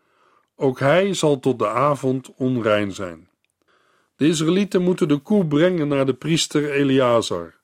Ook 0.56 0.78
hij 0.78 1.14
zal 1.14 1.40
tot 1.40 1.58
de 1.58 1.68
avond 1.68 2.34
onrein 2.36 2.92
zijn. 2.92 3.28
De 4.16 4.26
Israëlieten 4.26 4.82
moeten 4.82 5.08
de 5.08 5.18
koe 5.18 5.46
brengen 5.46 5.88
naar 5.88 6.06
de 6.06 6.14
priester 6.14 6.72
Eleazar. 6.72 7.54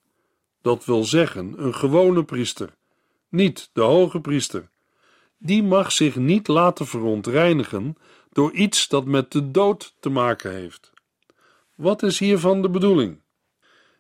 Dat 0.63 0.85
wil 0.85 1.05
zeggen, 1.05 1.55
een 1.57 1.75
gewone 1.75 2.25
priester, 2.25 2.75
niet 3.29 3.71
de 3.73 3.81
hoge 3.81 4.21
priester. 4.21 4.69
die 5.39 5.63
mag 5.63 5.93
zich 5.93 6.17
niet 6.17 6.49
laten 6.49 6.87
verontreinigen 6.87 7.97
door 8.33 8.53
iets 8.53 8.89
dat 8.89 9.05
met 9.05 9.33
de 9.33 9.51
dood 9.51 9.95
te 10.01 10.09
maken 10.09 10.53
heeft. 10.53 10.93
Wat 11.75 12.03
is 12.03 12.19
hiervan 12.19 12.63
de 12.63 12.71
bedoeling? 12.71 13.21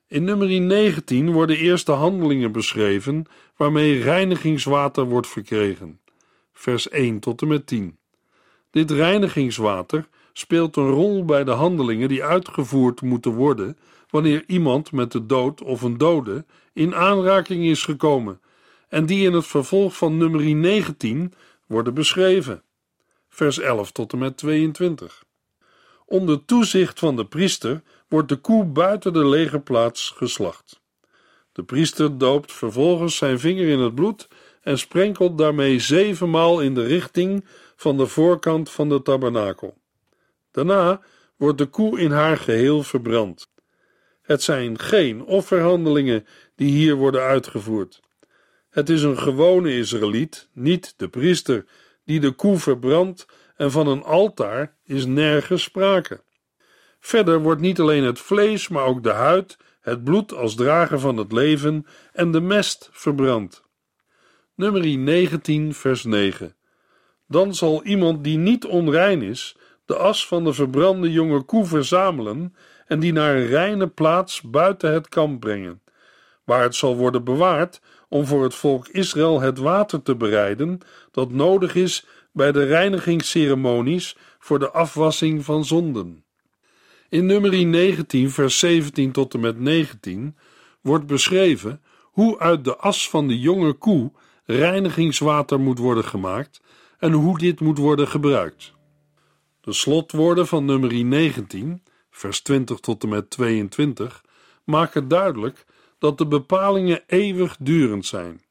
In 0.07 0.24
nummer 0.24 0.61
19 0.61 1.33
worden 1.33 1.57
eerst 1.57 1.87
de 1.87 1.92
handelingen 1.92 2.53
beschreven 2.53 3.27
waarmee 3.57 4.03
reinigingswater 4.03 5.05
wordt 5.05 5.27
verkregen. 5.27 6.01
Vers 6.53 6.88
1 6.88 7.18
tot 7.18 7.42
en 7.42 7.48
met 7.48 7.66
10. 7.66 7.97
Dit 8.70 8.90
reinigingswater 8.90 10.09
speelt 10.33 10.76
een 10.76 10.90
rol 10.90 11.24
bij 11.24 11.44
de 11.44 11.50
handelingen 11.50 12.09
die 12.09 12.24
uitgevoerd 12.24 13.02
moeten 13.02 13.33
worden 13.33 13.78
wanneer 14.11 14.44
iemand 14.46 14.92
met 14.92 15.12
de 15.12 15.26
dood 15.26 15.62
of 15.62 15.83
een 15.83 15.98
dode 15.98 16.44
in 16.72 16.94
aanraking 16.94 17.64
is 17.64 17.85
gekomen 17.85 18.40
en 18.88 19.07
die 19.07 19.26
in 19.26 19.33
het 19.33 19.46
vervolg 19.46 19.96
van 19.96 20.16
nummer 20.16 20.54
19 20.54 21.33
worden 21.66 21.94
beschreven. 21.94 22.62
Vers 23.28 23.59
11 23.59 23.92
tot 23.92 24.12
en 24.12 24.18
met 24.18 24.37
22. 24.37 25.24
Onder 26.07 26.44
toezicht 26.44 26.98
van 26.98 27.16
de 27.16 27.26
priester 27.26 27.83
wordt 28.09 28.28
de 28.28 28.37
koe 28.37 28.64
buiten 28.64 29.12
de 29.12 29.26
legerplaats 29.26 30.12
geslacht. 30.16 30.81
De 31.52 31.62
priester 31.62 32.18
doopt 32.18 32.52
vervolgens 32.52 33.16
zijn 33.16 33.38
vinger 33.38 33.68
in 33.68 33.78
het 33.78 33.94
bloed 33.94 34.28
en 34.62 34.78
sprenkelt 34.78 35.38
daarmee 35.38 35.78
zevenmaal 35.78 36.61
in 36.61 36.74
de 36.74 36.85
richting 36.85 37.44
van 37.79 37.97
de 37.97 38.07
voorkant 38.07 38.71
van 38.71 38.88
de 38.88 39.03
tabernakel. 39.03 39.79
Daarna 40.51 41.01
wordt 41.37 41.59
de 41.59 41.67
koe 41.67 42.01
in 42.01 42.11
haar 42.11 42.37
geheel 42.37 42.83
verbrand. 42.83 43.51
Het 44.23 44.43
zijn 44.43 44.79
geen 44.79 45.25
offerhandelingen 45.25 46.27
die 46.55 46.71
hier 46.71 46.95
worden 46.95 47.23
uitgevoerd. 47.23 48.01
Het 48.71 48.88
is 48.88 49.03
een 49.03 49.19
gewone 49.19 49.77
Israëliet, 49.77 50.49
niet 50.53 50.95
de 50.97 51.09
priester, 51.09 51.64
die 52.05 52.21
de 52.21 52.31
koe 52.31 52.59
verbrandt 52.59 53.27
en 53.57 53.71
van 53.71 53.87
een 53.87 54.03
altaar 54.03 54.77
is 54.85 55.07
nergens 55.07 55.62
sprake. 55.62 56.23
Verder 57.01 57.41
wordt 57.41 57.61
niet 57.61 57.81
alleen 57.81 58.05
het 58.05 58.19
vlees, 58.19 58.69
maar 58.69 58.85
ook 58.85 59.03
de 59.03 59.12
huid, 59.12 59.57
het 59.81 60.05
bloed 60.05 60.33
als 60.33 60.55
drager 60.55 61.01
van 61.01 61.17
het 61.17 61.33
leven 61.33 61.87
en 62.12 62.31
de 62.31 62.41
mest 62.41 62.88
verbrand. 62.93 63.62
Nummer 64.55 64.97
19, 64.97 65.75
vers 65.75 66.05
9. 66.05 66.58
Dan 67.29 67.55
zal 67.55 67.85
iemand 67.85 68.25
die 68.25 68.38
niet 68.38 68.64
onrein 68.67 69.23
is, 69.23 69.57
de 69.85 69.97
as 69.97 70.27
van 70.27 70.45
de 70.45 70.53
verbrande 70.53 71.12
jonge 71.12 71.43
koe 71.43 71.64
verzamelen 71.64 72.55
en 72.87 73.01
die 73.01 73.12
naar 73.12 73.37
een 73.37 73.47
reine 73.47 73.87
plaats 73.87 74.41
buiten 74.41 74.93
het 74.93 75.09
kamp 75.09 75.41
brengen, 75.41 75.83
waar 76.45 76.62
het 76.62 76.75
zal 76.75 76.97
worden 76.97 77.25
bewaard 77.25 77.81
om 78.09 78.27
voor 78.27 78.43
het 78.43 78.55
volk 78.55 78.88
Israël 78.88 79.41
het 79.41 79.59
water 79.59 80.03
te 80.03 80.17
bereiden 80.17 80.79
dat 81.11 81.31
nodig 81.31 81.75
is 81.75 82.07
bij 82.33 82.53
de 82.53 82.64
reinigingsceremonies 82.64 84.17
voor 84.38 84.59
de 84.59 84.71
afwassing 84.71 85.45
van 85.45 85.64
zonden. 85.64 86.25
In 87.09 87.27
nummer 87.27 87.67
19, 87.67 88.31
vers 88.31 88.59
17 88.59 89.12
tot 89.12 89.35
en 89.35 89.41
met 89.41 89.61
19 89.61 90.37
wordt 90.81 91.07
beschreven 91.07 91.83
hoe 92.03 92.38
uit 92.38 92.64
de 92.64 92.77
as 92.77 93.11
van 93.11 93.29
de 93.29 93.38
jonge 93.38 93.73
koe 93.73 94.12
reinigingswater 94.45 95.61
moet 95.61 95.79
worden 95.79 96.05
gemaakt 96.05 96.61
en 96.98 97.12
hoe 97.12 97.38
dit 97.38 97.61
moet 97.61 97.78
worden 97.78 98.08
gebruikt. 98.08 98.72
De 99.61 99.72
slotwoorden 99.72 100.46
van 100.46 100.64
nummer 100.64 101.04
19, 101.04 101.82
vers 102.11 102.40
20 102.40 102.80
tot 102.80 103.02
en 103.02 103.08
met 103.08 103.30
22, 103.30 104.24
maken 104.64 105.08
duidelijk 105.08 105.64
dat 105.98 106.18
de 106.18 106.26
bepalingen 106.26 107.02
eeuwigdurend 107.06 108.06
zijn, 108.06 108.42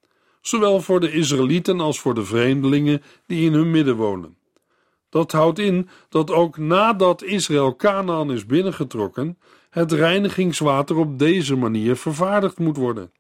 zowel 0.42 0.82
voor 0.82 1.00
de 1.00 1.12
Israëlieten 1.12 1.80
als 1.80 2.00
voor 2.00 2.14
de 2.14 2.26
vreemdelingen 2.26 3.02
die 3.26 3.46
in 3.46 3.54
hun 3.54 3.72
midden 3.72 3.96
wonen. 3.96 4.38
Dat 5.10 5.32
houdt 5.32 5.60
in 5.60 5.90
dat 6.10 6.32
ook 6.32 6.58
nadat 6.58 7.24
Israël 7.24 7.76
Canaan 7.76 8.32
is 8.32 8.46
binnengetrokken, 8.46 9.38
het 9.70 9.92
reinigingswater 9.92 10.96
op 10.98 11.20
deze 11.20 11.56
manier 11.56 11.96
vervaardigd 11.96 12.60
moet 12.60 12.78
worden. 12.78 13.12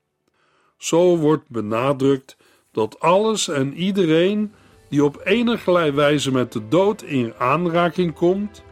Zo 0.78 1.18
wordt 1.18 1.50
benadrukt 1.50 2.38
dat 2.72 3.00
alles 3.00 3.48
en 3.48 3.74
iedereen 3.74 4.54
die 4.90 5.04
op 5.04 5.22
enige 5.24 5.92
wijze 5.94 6.32
met 6.32 6.52
de 6.52 6.68
dood 6.68 7.02
in 7.02 7.34
aanraking 7.38 8.14
komt, 8.14 8.64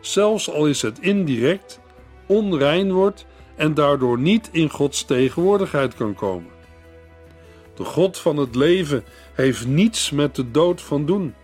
zelfs 0.00 0.50
al 0.50 0.66
is 0.66 0.82
het 0.82 1.00
indirect, 1.00 1.80
onrein 2.26 2.92
wordt 2.92 3.26
en 3.56 3.74
daardoor 3.74 4.18
niet 4.18 4.48
in 4.52 4.70
Gods 4.70 5.04
tegenwoordigheid 5.04 5.94
kan 5.94 6.14
komen. 6.14 6.50
De 7.74 7.84
God 7.84 8.18
van 8.18 8.36
het 8.36 8.54
leven 8.54 9.04
heeft 9.32 9.66
niets 9.66 10.10
met 10.10 10.34
de 10.34 10.50
dood 10.50 10.80
van 10.80 11.06
doen. 11.06 11.34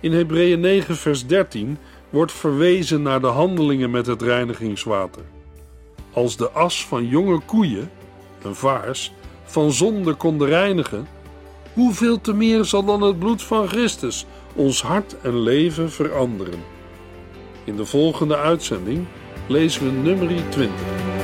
In 0.00 0.12
Hebreeën 0.12 0.60
9, 0.60 0.96
vers 0.96 1.26
13 1.26 1.78
wordt 2.10 2.32
verwezen 2.32 3.02
naar 3.02 3.20
de 3.20 3.26
handelingen 3.26 3.90
met 3.90 4.06
het 4.06 4.22
reinigingswater. 4.22 5.22
Als 6.12 6.36
de 6.36 6.50
as 6.50 6.86
van 6.86 7.06
jonge 7.06 7.40
koeien, 7.40 7.90
een 8.42 8.54
vaars, 8.54 9.12
van 9.44 9.72
zonde 9.72 10.14
konden 10.14 10.48
reinigen, 10.48 11.06
hoeveel 11.74 12.20
te 12.20 12.32
meer 12.32 12.64
zal 12.64 12.84
dan 12.84 13.02
het 13.02 13.18
bloed 13.18 13.42
van 13.42 13.68
Christus 13.68 14.26
ons 14.54 14.82
hart 14.82 15.20
en 15.20 15.42
leven 15.42 15.90
veranderen? 15.90 16.62
In 17.64 17.76
de 17.76 17.84
volgende 17.84 18.36
uitzending 18.36 19.06
lezen 19.48 19.84
we 19.84 19.90
nummer 19.90 20.50
20. 20.50 21.23